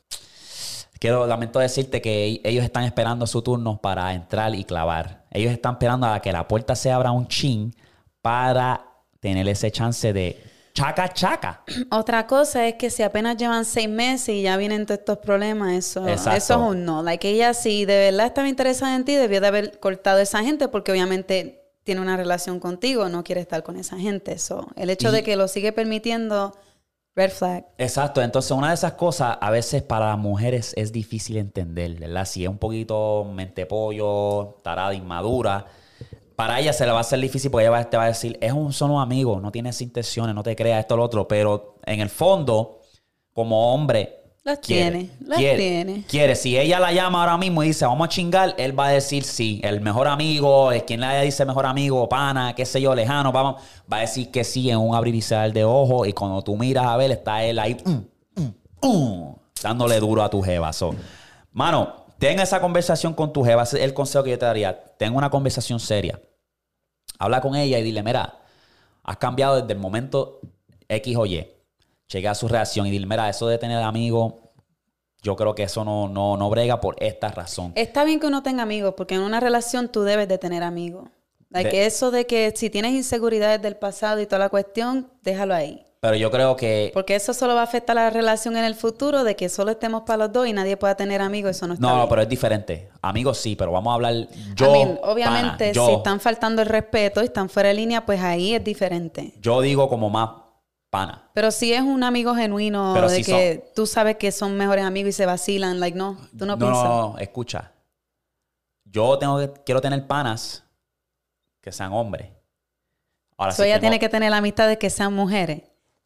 [1.00, 5.26] quiero, lamento decirte que ellos están esperando su turno para entrar y clavar.
[5.32, 7.76] Ellos están esperando a que la puerta se abra un chin
[8.22, 8.86] para
[9.20, 11.64] tener ese chance de chaca chaca.
[11.92, 15.74] Otra cosa es que si apenas llevan seis meses y ya vienen todos estos problemas,
[15.74, 16.38] eso, Exacto.
[16.38, 17.04] eso es un no.
[17.04, 20.44] Like ella, si de verdad estaba interesada en ti, debió de haber cortado a esa
[20.44, 24.38] gente porque obviamente tiene una relación contigo, no quiere estar con esa gente.
[24.38, 26.56] So, el hecho Y- de que lo sigue permitiendo,
[27.16, 27.66] red flag.
[27.78, 32.26] Exacto, entonces una de esas cosas a veces para las mujeres es difícil entender, ¿verdad?
[32.26, 35.66] Si es un poquito mente pollo, tarada, inmadura,
[36.42, 38.52] para ella se le va a hacer difícil porque ella te va a decir, es
[38.52, 42.00] un solo amigo, no tienes intenciones, no te creas esto o lo otro, pero en
[42.00, 42.80] el fondo,
[43.32, 44.24] como hombre...
[44.44, 46.04] Las quiere, tiene, las quiere, tiene.
[46.10, 48.90] Quiere, si ella la llama ahora mismo y dice, vamos a chingar, él va a
[48.90, 52.96] decir sí, el mejor amigo, es quien le dice mejor amigo, pana, qué sé yo,
[52.96, 56.14] lejano, vamos, va a decir que sí en un abrir y cerrar de ojos y
[56.14, 60.42] cuando tú miras a ver, está él ahí, mm, mm, mm, dándole duro a tu
[60.42, 60.74] jeva.
[60.74, 60.96] So,
[61.52, 64.84] mano, ten esa conversación con tu jeva, ese es el consejo que yo te daría,
[64.98, 66.20] ten una conversación seria.
[67.22, 68.40] Habla con ella y dile, mira,
[69.04, 70.40] has cambiado desde el momento
[70.90, 71.46] X o Y.
[72.08, 74.34] Chequea su reacción y dile, mira, eso de tener amigos,
[75.22, 77.74] yo creo que eso no, no, no brega por esta razón.
[77.76, 81.10] Está bien que uno tenga amigos, porque en una relación tú debes de tener amigos.
[81.52, 85.54] Like De- eso de que si tienes inseguridades del pasado y toda la cuestión, déjalo
[85.54, 85.86] ahí.
[86.02, 86.90] Pero yo creo que...
[86.96, 90.02] Porque eso solo va a afectar la relación en el futuro, de que solo estemos
[90.02, 92.10] para los dos y nadie pueda tener amigos, eso no está No, bien.
[92.10, 92.90] pero es diferente.
[93.04, 94.14] Amigos sí, pero vamos a hablar
[94.56, 94.72] yo.
[95.04, 98.56] Obviamente, pana, yo, si están faltando el respeto y están fuera de línea, pues ahí
[98.56, 99.36] es diferente.
[99.40, 100.32] yo digo como más
[100.90, 101.30] pana.
[101.36, 104.84] Pero si es un amigo genuino Pero de si que tú sabes que son mejores
[104.84, 106.84] amigos y se vacilan, like, no, tú no, no, piensas.
[106.84, 107.74] no, no, escucha.
[108.86, 110.64] Yo tengo que, quiero tener panas
[111.62, 112.28] que sean hombres.
[113.38, 115.62] Ahora So ella tengo- tiene que tener la amistad de que sean mujeres.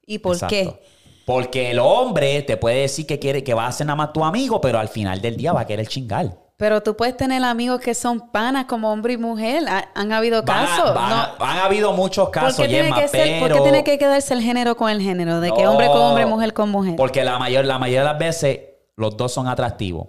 [0.05, 0.55] ¿Y por Exacto.
[0.55, 0.81] qué?
[1.25, 4.23] Porque el hombre te puede decir que quiere que va a ser nada más tu
[4.23, 6.37] amigo, pero al final del día va a querer chingar.
[6.57, 9.63] Pero tú puedes tener amigos que son panas como hombre y mujer.
[9.67, 10.93] Ha- han habido casos.
[10.93, 13.55] van a- No, Han habido muchos ¿Por casos, qué, tiene que ser- por pero...
[13.57, 15.41] qué tiene que quedarse el género con el género?
[15.41, 16.95] De que No, hombre con hombre, mujer con mujer.
[16.95, 18.59] Porque la mayor, la mayoría de las veces
[18.95, 20.07] los dos son atractivos.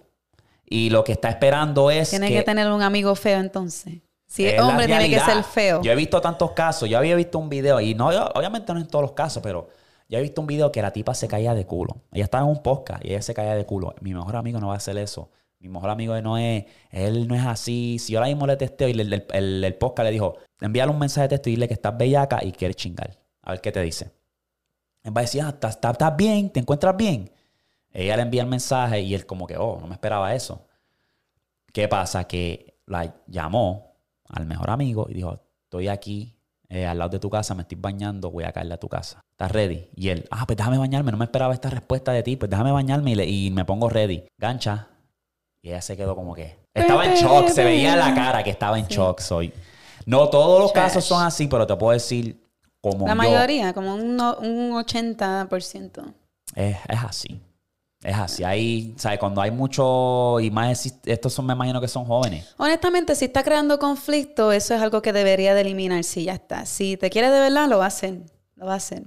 [0.69, 2.35] Y lo que está esperando es Tiene que...
[2.35, 3.95] que tener un amigo feo entonces.
[4.29, 5.81] Si es es hombre, tiene que ser feo.
[5.83, 6.89] Yo he visto tantos casos.
[6.89, 9.69] Yo había visto un video, y no, obviamente no en todos los casos, pero
[10.09, 12.03] yo he visto un video que la tipa se caía de culo.
[12.13, 13.95] Ella estaba en un podcast y ella se caía de culo.
[14.01, 15.31] Mi mejor amigo no va a hacer eso.
[15.59, 17.99] Mi mejor amigo no es, él no es así.
[17.99, 21.23] Si yo ahora mismo le testeo y el, el, podcast le dijo, envíale un mensaje
[21.23, 23.19] de texto y dile que estás bellaca y quieres chingar.
[23.43, 24.13] A ver qué te dice.
[25.03, 27.33] Él va a decir, ah, estás bien, te encuentras bien.
[27.93, 30.67] Ella le envía el mensaje y él como que, oh, no me esperaba eso.
[31.73, 32.25] ¿Qué pasa?
[32.25, 33.97] Que la llamó
[34.29, 36.36] al mejor amigo y dijo, estoy aquí
[36.69, 39.21] eh, al lado de tu casa, me estoy bañando, voy a caerle a tu casa.
[39.33, 39.89] ¿Estás ready?
[39.95, 42.73] Y él, ah, pues déjame bañarme, no me esperaba esta respuesta de ti, pues déjame
[42.73, 44.25] bañarme y, le- y me pongo ready.
[44.39, 44.89] Gancha.
[45.63, 46.59] Y ella se quedó como que...
[46.75, 49.21] Estaba en shock, se veía en la cara que estaba en shock.
[49.21, 49.53] Soy.
[50.05, 50.85] No todos los Trash.
[50.89, 52.41] casos son así, pero te puedo decir
[52.81, 56.13] como La yo, mayoría, como un, no- un 80%.
[56.55, 57.41] es, es así.
[58.07, 58.45] Es así.
[58.45, 59.19] Ahí, ¿sabes?
[59.19, 62.55] Cuando hay mucho, y más, estos son, me imagino que son jóvenes.
[62.57, 66.05] Honestamente, si está creando conflicto, eso es algo que debería de eliminar.
[66.05, 66.67] Si ya está.
[66.67, 68.21] Si te quiere de verdad, lo hacer.
[68.55, 69.03] Lo hacer.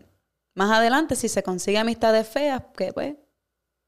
[0.53, 3.15] Más adelante, si se consigue amistades feas, que pues,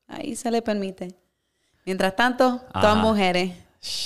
[0.07, 1.14] ahí se le permite.
[1.86, 3.51] Mientras tanto, todas mujeres.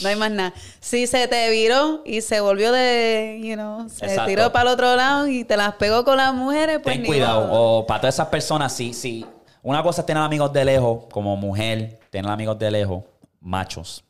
[0.01, 0.53] No hay más nada.
[0.79, 4.25] Si se te viró y se volvió de, you know, se Exacto.
[4.25, 7.07] tiró para el otro lado y te las pegó con las mujeres, pues Ten ni
[7.07, 7.47] cuidado.
[7.47, 7.61] modo.
[7.79, 9.23] O para todas esas personas, sí, sí.
[9.65, 13.03] Una cosa es tener amigos de lejos, como mujer, tener amigos de lejos,
[13.41, 14.03] machos.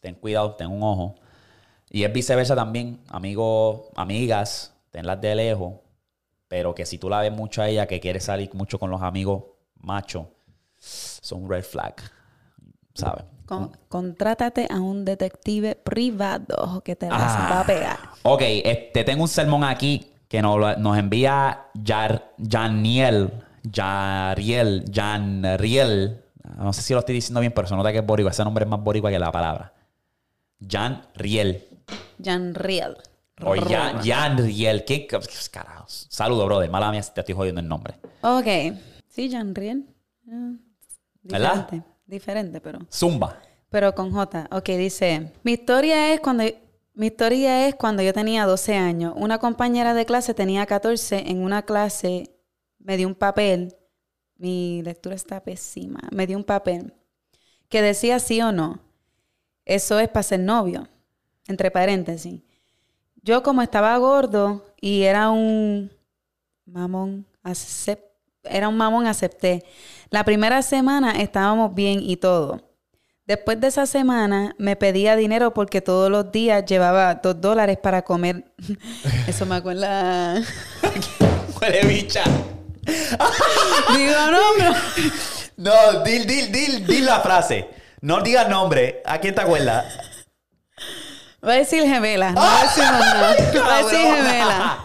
[0.00, 1.14] Ten cuidado, ten un ojo.
[1.88, 5.74] Y es viceversa también, amigos, amigas, tenlas de lejos.
[6.48, 9.00] Pero que si tú la ves mucho a ella, que quiere salir mucho con los
[9.00, 9.44] amigos
[9.80, 10.26] machos,
[10.76, 11.94] son red flag.
[12.92, 13.24] ¿Sabes?
[13.46, 17.48] Con- contrátate a un detective privado que te las Ah.
[17.52, 17.98] va a pegar.
[18.24, 23.30] Ok, este, tengo un sermón aquí que nos, nos envía Yar, Janiel,
[23.70, 26.22] Yariel, Janriel.
[26.58, 28.30] No sé si lo estoy diciendo bien, pero se nota que es boricua.
[28.30, 29.72] Ese nombre es más boricua que la palabra.
[30.66, 31.64] Janriel.
[32.22, 32.96] Jan Riel.
[33.42, 34.84] O Jan, Janriel.
[34.84, 35.18] ¿Qué, qué
[35.50, 36.06] carajos?
[36.08, 36.70] Saludos, brother.
[36.70, 37.94] Mala mía si te estoy jodiendo el nombre.
[38.22, 38.46] Ok.
[39.08, 39.86] Sí, Jan Riel.
[40.30, 40.52] Ah,
[41.22, 41.54] ¿Verdad?
[41.54, 41.88] Diferente.
[42.06, 42.78] Diferente, pero.
[42.90, 43.40] Zumba.
[43.68, 44.48] Pero con J.
[44.50, 45.32] Ok, dice.
[45.42, 46.44] Mi historia es cuando.
[46.94, 49.12] Mi historia es cuando yo tenía 12 años.
[49.16, 51.30] Una compañera de clase tenía 14.
[51.30, 52.35] En una clase
[52.86, 53.76] me dio un papel.
[54.36, 56.00] Mi lectura está pésima.
[56.12, 56.94] Me dio un papel
[57.68, 58.80] que decía sí o no.
[59.64, 60.88] Eso es para ser novio.
[61.48, 62.42] Entre paréntesis.
[63.22, 65.90] Yo como estaba gordo y era un
[66.64, 67.26] mamón,
[68.44, 69.64] era un mamón, acepté.
[70.10, 72.62] La primera semana estábamos bien y todo.
[73.26, 78.02] Después de esa semana me pedía dinero porque todos los días llevaba dos dólares para
[78.02, 78.52] comer.
[79.26, 80.40] Eso me acuerda.
[81.60, 82.22] Huele bicha.
[83.96, 84.74] Digo, no, pero-
[85.56, 87.68] No, dil, dil, dil, dil la frase.
[88.00, 89.02] No digas nombre.
[89.04, 89.84] ¿A quién te acuerdas?
[91.46, 92.32] Va a decir gemela.
[92.32, 93.36] No va a decir más nada.
[93.68, 94.78] Va a decir gemela.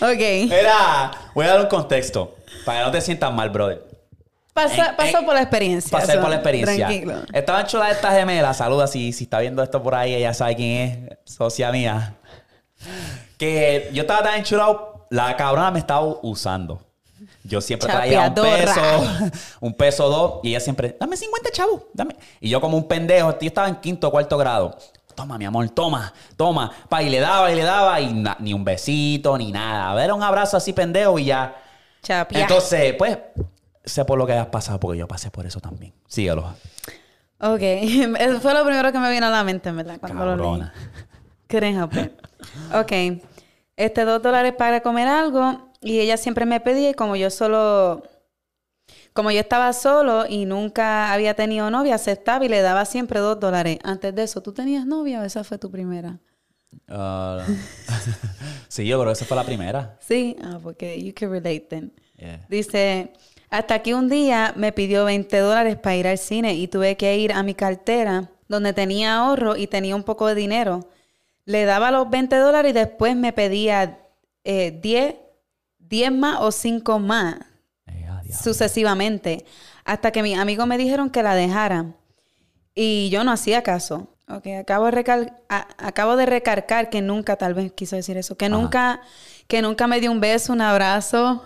[0.00, 0.50] Ok.
[0.50, 3.84] Mira, voy a dar un contexto para que no te sientas mal, brother.
[4.52, 5.90] Pasa, En- pasó en- por la experiencia.
[5.98, 6.86] Pasé so, por la experiencia.
[6.86, 7.22] Tranquilo.
[7.32, 8.54] Estaba chula esta gemela.
[8.54, 10.14] Saluda si, si está viendo esto por ahí.
[10.14, 11.32] Ella sabe quién es.
[11.34, 12.14] Socia mía.
[13.38, 15.06] Que yo estaba tan enchulado.
[15.10, 16.82] La cabrona me estaba usando.
[17.46, 18.80] Yo siempre traía un peso,
[19.60, 20.40] un peso dos.
[20.42, 21.88] Y ella siempre, dame 50, chavo.
[21.94, 22.16] Dame.
[22.40, 23.38] Y yo como un pendejo.
[23.38, 24.76] Yo estaba en quinto o cuarto grado.
[25.14, 26.70] Toma, mi amor, toma, toma.
[26.88, 28.00] Pa, y le daba y le daba.
[28.00, 29.90] Y na- ni un besito, ni nada.
[29.90, 31.56] A ver, un abrazo así pendejo y ya.
[32.02, 32.40] Chapia.
[32.42, 33.16] Entonces, pues,
[33.84, 35.94] sé por lo que has pasado, porque yo pasé por eso también.
[36.06, 36.54] Síguelo.
[37.40, 37.60] Ok.
[38.18, 39.98] Eso fue lo primero que me vino a la mente, en ¿verdad?
[40.00, 40.70] Cuando lo leí.
[41.48, 41.88] Cabrona.
[41.88, 42.10] Pues.
[42.74, 43.22] Ok.
[43.76, 45.65] Este, dos dólares para comer algo.
[45.80, 48.02] Y ella siempre me pedía, y como yo solo.
[49.12, 53.40] Como yo estaba solo y nunca había tenido novia, aceptaba y le daba siempre dos
[53.40, 53.78] dólares.
[53.82, 56.20] Antes de eso, ¿tú tenías novia o esa fue tu primera?
[56.86, 57.44] Ah,
[58.68, 59.96] sí, yo creo que esa fue la primera.
[60.00, 61.92] Sí, ah, porque you can relate then.
[62.18, 62.44] Yeah.
[62.50, 63.14] Dice,
[63.48, 67.16] hasta que un día me pidió 20 dólares para ir al cine y tuve que
[67.16, 70.88] ir a mi cartera donde tenía ahorro y tenía un poco de dinero.
[71.44, 74.00] Le daba los 20 dólares y después me pedía
[74.44, 75.14] eh, 10,
[75.88, 77.36] 10 más o 5 más
[77.86, 79.44] Eh, ah, sucesivamente,
[79.84, 81.94] hasta que mis amigos me dijeron que la dejara.
[82.74, 84.08] Y yo no hacía caso.
[84.28, 88.46] Ok, acabo de, recal- acabo de recargar que nunca, tal vez quiso decir eso, que
[88.46, 88.54] Ajá.
[88.56, 89.00] nunca,
[89.46, 91.44] que nunca me dio un beso, un abrazo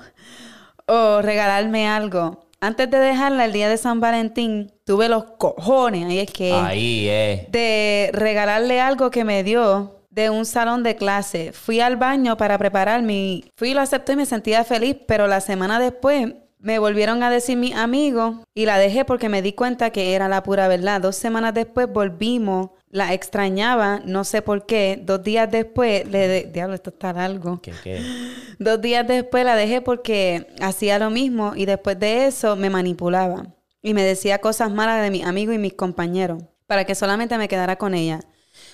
[0.86, 2.46] o regalarme algo.
[2.62, 6.52] antes de dejarla el día de San Valentín, tuve los cojones, ahí es que...
[6.54, 7.46] Ahí, eh.
[7.50, 11.52] De regalarle algo que me dio de un salón de clase.
[11.52, 13.14] Fui al baño para prepararme.
[13.14, 17.30] y Fui, lo acepté y me sentía feliz, pero la semana después me volvieron a
[17.30, 21.00] decir mis amigos y la dejé porque me di cuenta que era la pura verdad.
[21.00, 25.00] Dos semanas después volvimos, la extrañaba, no sé por qué.
[25.02, 26.42] Dos días después, le de...
[26.44, 27.60] diablo, esto está largo.
[27.62, 28.02] ¿Qué, qué?
[28.58, 33.46] Dos días después la dejé porque hacía lo mismo y después de eso me manipulaba
[33.80, 37.48] y me decía cosas malas de mis amigos y mis compañeros para que solamente me
[37.48, 38.20] quedara con ella.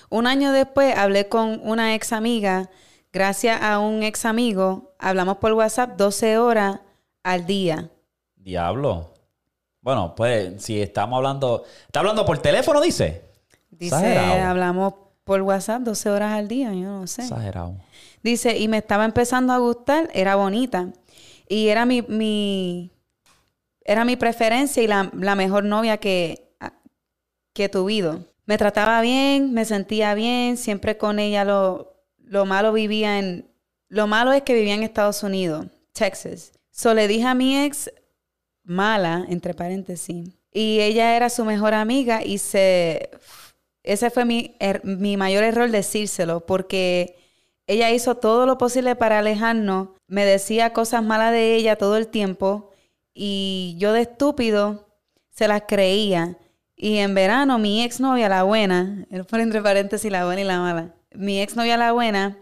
[0.09, 2.69] Un año después hablé con una ex amiga.
[3.11, 6.79] Gracias a un ex amigo, hablamos por WhatsApp 12 horas
[7.23, 7.89] al día.
[8.35, 9.13] Diablo.
[9.81, 11.63] Bueno, pues si estamos hablando...
[11.85, 13.23] ¿Está hablando por teléfono, dice?
[13.69, 14.49] Dice, Exagerado.
[14.49, 14.93] hablamos
[15.23, 17.23] por WhatsApp 12 horas al día, yo no sé.
[17.23, 17.75] Exagerado.
[18.21, 20.89] Dice, y me estaba empezando a gustar, era bonita.
[21.47, 22.91] Y era mi, mi,
[23.83, 26.49] era mi preferencia y la, la mejor novia que,
[27.53, 28.19] que he tuvido.
[28.47, 33.45] Me trataba bien, me sentía bien, siempre con ella lo, lo malo vivía en...
[33.89, 36.53] Lo malo es que vivía en Estados Unidos, Texas.
[36.71, 37.91] So le dije a mi ex,
[38.63, 43.11] mala, entre paréntesis, y ella era su mejor amiga y se...
[43.83, 47.15] Ese fue mi, er- mi mayor error decírselo, porque
[47.67, 52.07] ella hizo todo lo posible para alejarnos, me decía cosas malas de ella todo el
[52.07, 52.71] tiempo
[53.13, 54.87] y yo de estúpido
[55.31, 56.37] se las creía.
[56.79, 60.59] Y en verano mi exnovia, la buena, él pone entre paréntesis la buena y la
[60.59, 62.37] mala, mi exnovia, la buena,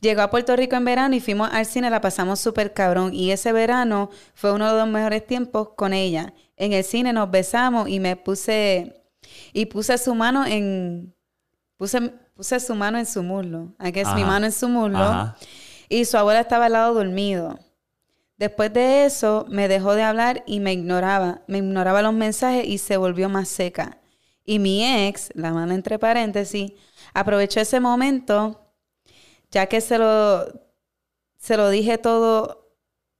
[0.00, 3.14] llegó a Puerto Rico en verano y fuimos al cine, la pasamos súper cabrón.
[3.14, 6.34] Y ese verano fue uno de los mejores tiempos con ella.
[6.58, 9.02] En el cine nos besamos y me puse,
[9.54, 11.14] y puse su mano en,
[11.78, 13.74] puse, puse su mano en su muslo.
[13.78, 14.98] Aquí es mi mano en su muslo.
[14.98, 15.36] Ajá.
[15.88, 17.58] Y su abuela estaba al lado dormido.
[18.38, 21.42] Después de eso, me dejó de hablar y me ignoraba.
[21.46, 23.98] Me ignoraba los mensajes y se volvió más seca.
[24.44, 26.72] Y mi ex, la mano entre paréntesis,
[27.14, 28.60] aprovechó ese momento,
[29.50, 30.46] ya que se lo,
[31.38, 32.70] se lo dije todo,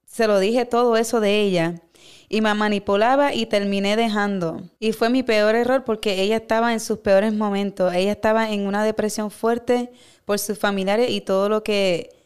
[0.05, 1.81] se lo dije todo eso de ella.
[2.29, 4.61] Y me manipulaba y terminé dejando.
[4.79, 7.93] Y fue mi peor error porque ella estaba en sus peores momentos.
[7.93, 9.91] Ella estaba en una depresión fuerte
[10.25, 12.17] por sus familiares y todo lo que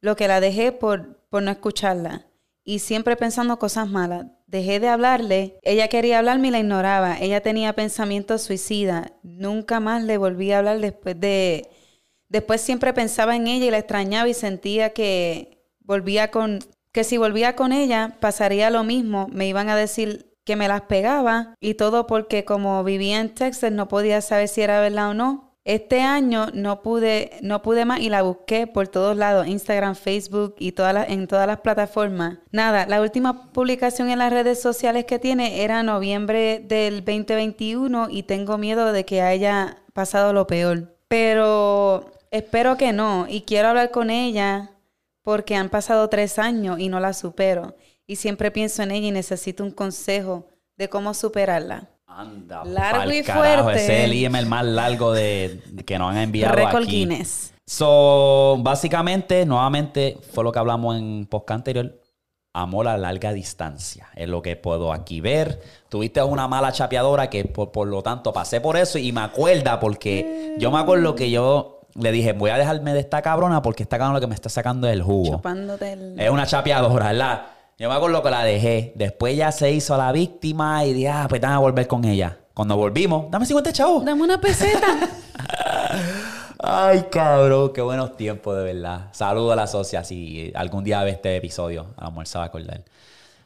[0.00, 2.26] lo que la dejé por, por no escucharla.
[2.62, 4.26] Y siempre pensando cosas malas.
[4.46, 5.58] Dejé de hablarle.
[5.62, 7.16] Ella quería hablarme y la ignoraba.
[7.18, 9.12] Ella tenía pensamientos suicidas.
[9.22, 11.70] Nunca más le volví a hablar después de...
[12.28, 16.58] Después siempre pensaba en ella y la extrañaba y sentía que volvía con...
[16.92, 19.26] Que si volvía con ella pasaría lo mismo.
[19.32, 23.72] Me iban a decir que me las pegaba y todo porque como vivía en Texas
[23.72, 25.51] no podía saber si era verdad o no.
[25.64, 30.56] Este año no pude, no pude más y la busqué por todos lados, Instagram, Facebook
[30.58, 32.38] y en todas las plataformas.
[32.50, 38.24] Nada, la última publicación en las redes sociales que tiene era noviembre del 2021 y
[38.24, 40.96] tengo miedo de que haya pasado lo peor.
[41.06, 44.72] Pero espero que no y quiero hablar con ella
[45.22, 47.76] porque han pasado tres años y no la supero.
[48.04, 51.91] Y siempre pienso en ella y necesito un consejo de cómo superarla.
[52.16, 53.84] Anda, Largo y carajo, fuerte.
[53.84, 57.06] Ese es el email más largo de, que nos han enviado Record aquí.
[57.06, 57.52] Guinness.
[57.66, 61.98] So, básicamente, nuevamente, fue lo que hablamos en podcast anterior.
[62.54, 64.08] Amor a larga distancia.
[64.14, 65.62] Es lo que puedo aquí ver.
[65.88, 69.80] Tuviste una mala chapeadora que por, por lo tanto pasé por eso y me acuerda
[69.80, 73.82] porque yo me acuerdo que yo le dije, voy a dejarme de esta cabrona porque
[73.82, 75.36] esta cabrona lo que me está sacando es el jugo.
[75.36, 76.20] Chupándote el...
[76.20, 77.46] Es una chapeadora, ¿verdad?
[77.82, 78.92] Yo me acuerdo que la dejé.
[78.94, 82.38] Después ya se hizo la víctima y dije, ah, pues a volver con ella.
[82.54, 84.04] Cuando volvimos, dame 50 chavos.
[84.04, 84.86] Dame una peseta.
[86.60, 89.08] Ay, cabrón, qué buenos tiempos, de verdad.
[89.10, 91.88] Saludo a la socia si algún día ve este episodio.
[91.96, 92.84] A lo mejor se va a acordar.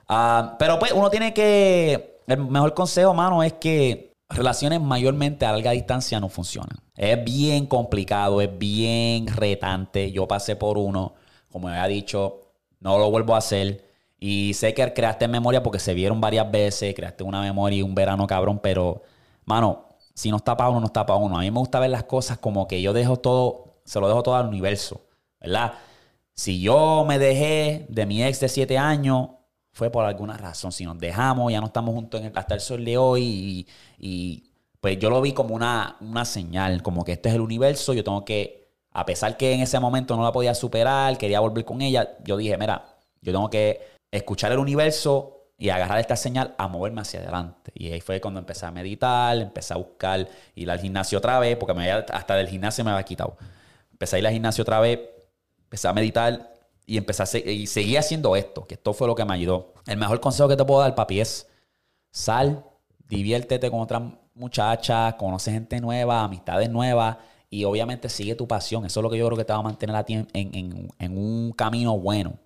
[0.07, 2.20] Ah, pero pues uno tiene que...
[2.26, 6.76] El mejor consejo, mano, es que relaciones mayormente a larga distancia no funcionan.
[6.95, 10.12] Es bien complicado, es bien retante.
[10.12, 11.14] Yo pasé por uno,
[11.51, 12.43] como había dicho,
[12.80, 13.86] no lo vuelvo a hacer.
[14.29, 17.95] Y sé que creaste memoria porque se vieron varias veces, creaste una memoria y un
[17.95, 19.03] verano cabrón, pero,
[19.45, 21.39] mano, si no está para uno, no está para uno.
[21.39, 24.24] A mí me gusta ver las cosas como que yo dejo todo, se lo dejo
[24.24, 25.07] todo al universo,
[25.41, 25.74] ¿verdad?
[26.35, 29.29] Si yo me dejé de mi ex de siete años,
[29.70, 30.72] fue por alguna razón.
[30.72, 33.68] Si nos dejamos, ya no estamos juntos en el, hasta el sol de hoy y,
[34.01, 37.95] y, pues yo lo vi como una, una señal, como que este es el universo,
[37.95, 41.64] yo tengo que, a pesar que en ese momento no la podía superar, quería volver
[41.64, 46.55] con ella, yo dije, mira, yo tengo que escuchar el universo y agarrar esta señal
[46.59, 47.73] a moverme hacia adelante.
[47.75, 51.57] Y ahí fue cuando empecé a meditar, empecé a buscar ir al gimnasio otra vez,
[51.57, 53.37] porque me hasta del gimnasio me había quitado.
[53.91, 55.01] Empecé a ir al gimnasio otra vez,
[55.65, 56.55] empecé a meditar
[56.85, 59.73] y empecé a y seguí haciendo esto, que esto fue lo que me ayudó.
[59.87, 61.49] El mejor consejo que te puedo dar, papi, es
[62.11, 62.65] sal,
[63.09, 64.03] diviértete con otras
[64.35, 67.17] muchachas, conoce gente nueva, amistades nuevas
[67.49, 68.85] y obviamente sigue tu pasión.
[68.85, 71.53] Eso es lo que yo creo que te va a mantener a ti en un
[71.53, 72.39] camino bueno.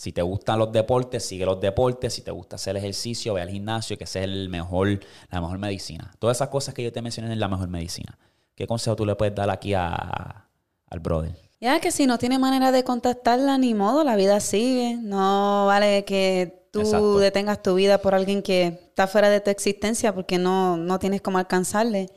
[0.00, 2.14] Si te gustan los deportes, sigue los deportes.
[2.14, 4.98] Si te gusta hacer ejercicio, ve al gimnasio, que esa es el mejor,
[5.30, 6.10] la mejor medicina.
[6.18, 8.18] Todas esas cosas que yo te mencioné es la mejor medicina.
[8.54, 10.48] ¿Qué consejo tú le puedes dar aquí a-
[10.86, 11.36] al brother?
[11.60, 14.96] Ya que si no tiene manera de contactarla, ni modo, la vida sigue.
[14.96, 17.18] No vale que tú Exacto.
[17.18, 21.20] detengas tu vida por alguien que está fuera de tu existencia porque no, no tienes
[21.20, 22.08] cómo alcanzarle.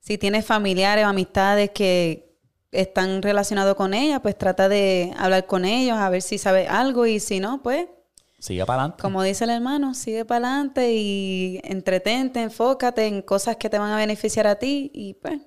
[0.00, 2.29] Si tienes familiares o amistades que
[2.72, 7.06] están relacionados con ella, pues trata de hablar con ellos, a ver si sabe algo
[7.06, 7.86] y si no, pues,
[8.38, 9.02] Sigue para adelante.
[9.02, 13.92] como dice el hermano, sigue para adelante y entretente, enfócate en cosas que te van
[13.92, 15.40] a beneficiar a ti y pues,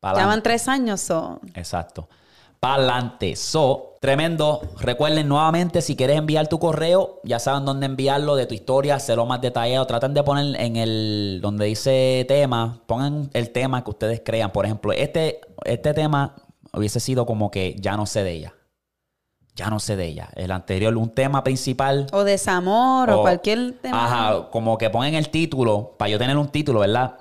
[0.00, 2.08] Para ya van tres años, so, Exacto.
[2.64, 3.36] Pa'lante.
[3.36, 4.62] So, tremendo.
[4.80, 9.26] Recuerden nuevamente, si quieres enviar tu correo, ya saben dónde enviarlo de tu historia, hacerlo
[9.26, 9.86] más detallado.
[9.86, 14.50] Traten de poner en el, donde dice tema, pongan el tema que ustedes crean.
[14.50, 16.36] Por ejemplo, este, este tema
[16.76, 18.54] hubiese sido como que ya no sé de ella.
[19.56, 20.30] Ya no sé de ella.
[20.34, 22.08] El anterior, un tema principal.
[22.12, 24.04] o desamor o, O- cualquier tema.
[24.04, 27.18] Ajá, como que pongan el título, para yo tener un título, ¿verdad?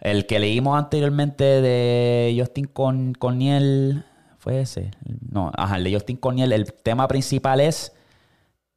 [0.00, 4.04] El que leímos anteriormente de Justin Con Corniel,
[4.38, 4.90] ¿fue ese?
[5.30, 7.92] No, ajá, el de Justin Corniel, el tema principal es,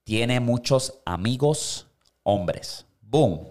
[0.06, 1.88] tiene muchos amigos
[2.24, 2.86] hombres.
[3.02, 3.42] Boom.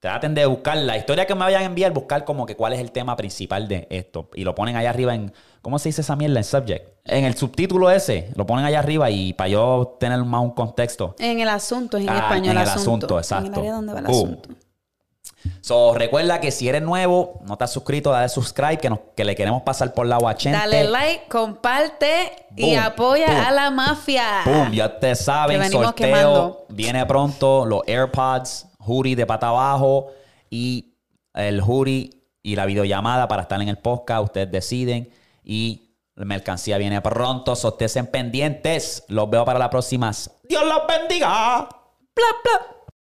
[0.00, 2.80] Traten de buscar la historia que me vayan a enviar, buscar como que cuál es
[2.80, 4.28] el tema principal de esto.
[4.34, 5.32] Y lo ponen allá arriba en,
[5.62, 6.38] ¿cómo se dice esa mierda?
[6.40, 6.88] En subject.
[7.04, 11.16] En el subtítulo ese, lo ponen allá arriba y para yo tener más un contexto.
[11.18, 12.80] En el asunto, es en Ah, español en el asunto.
[12.80, 13.46] asunto, En exacto.
[13.46, 14.24] el área donde va el Boom.
[14.28, 14.48] asunto.
[15.60, 19.24] So, recuerda que si eres nuevo, no te has suscrito, dale subscribe, que, nos, que
[19.24, 20.56] le queremos pasar por la guachente.
[20.56, 23.40] Dale like, comparte y Boom, apoya boom.
[23.46, 24.24] a la mafia.
[24.44, 24.70] ¡Pum!
[24.72, 26.66] Ya te saben, sorteo quemando.
[26.68, 30.08] viene pronto, los AirPods, hoodie de pata abajo
[30.48, 30.94] y
[31.34, 32.10] el hoodie
[32.42, 35.10] y la videollamada para estar en el podcast, ustedes deciden
[35.42, 39.04] y la mercancía viene pronto, so estén pendientes.
[39.08, 40.10] Los veo para la próxima.
[40.44, 41.68] Dios los bendiga.
[42.14, 42.71] Bla, bla.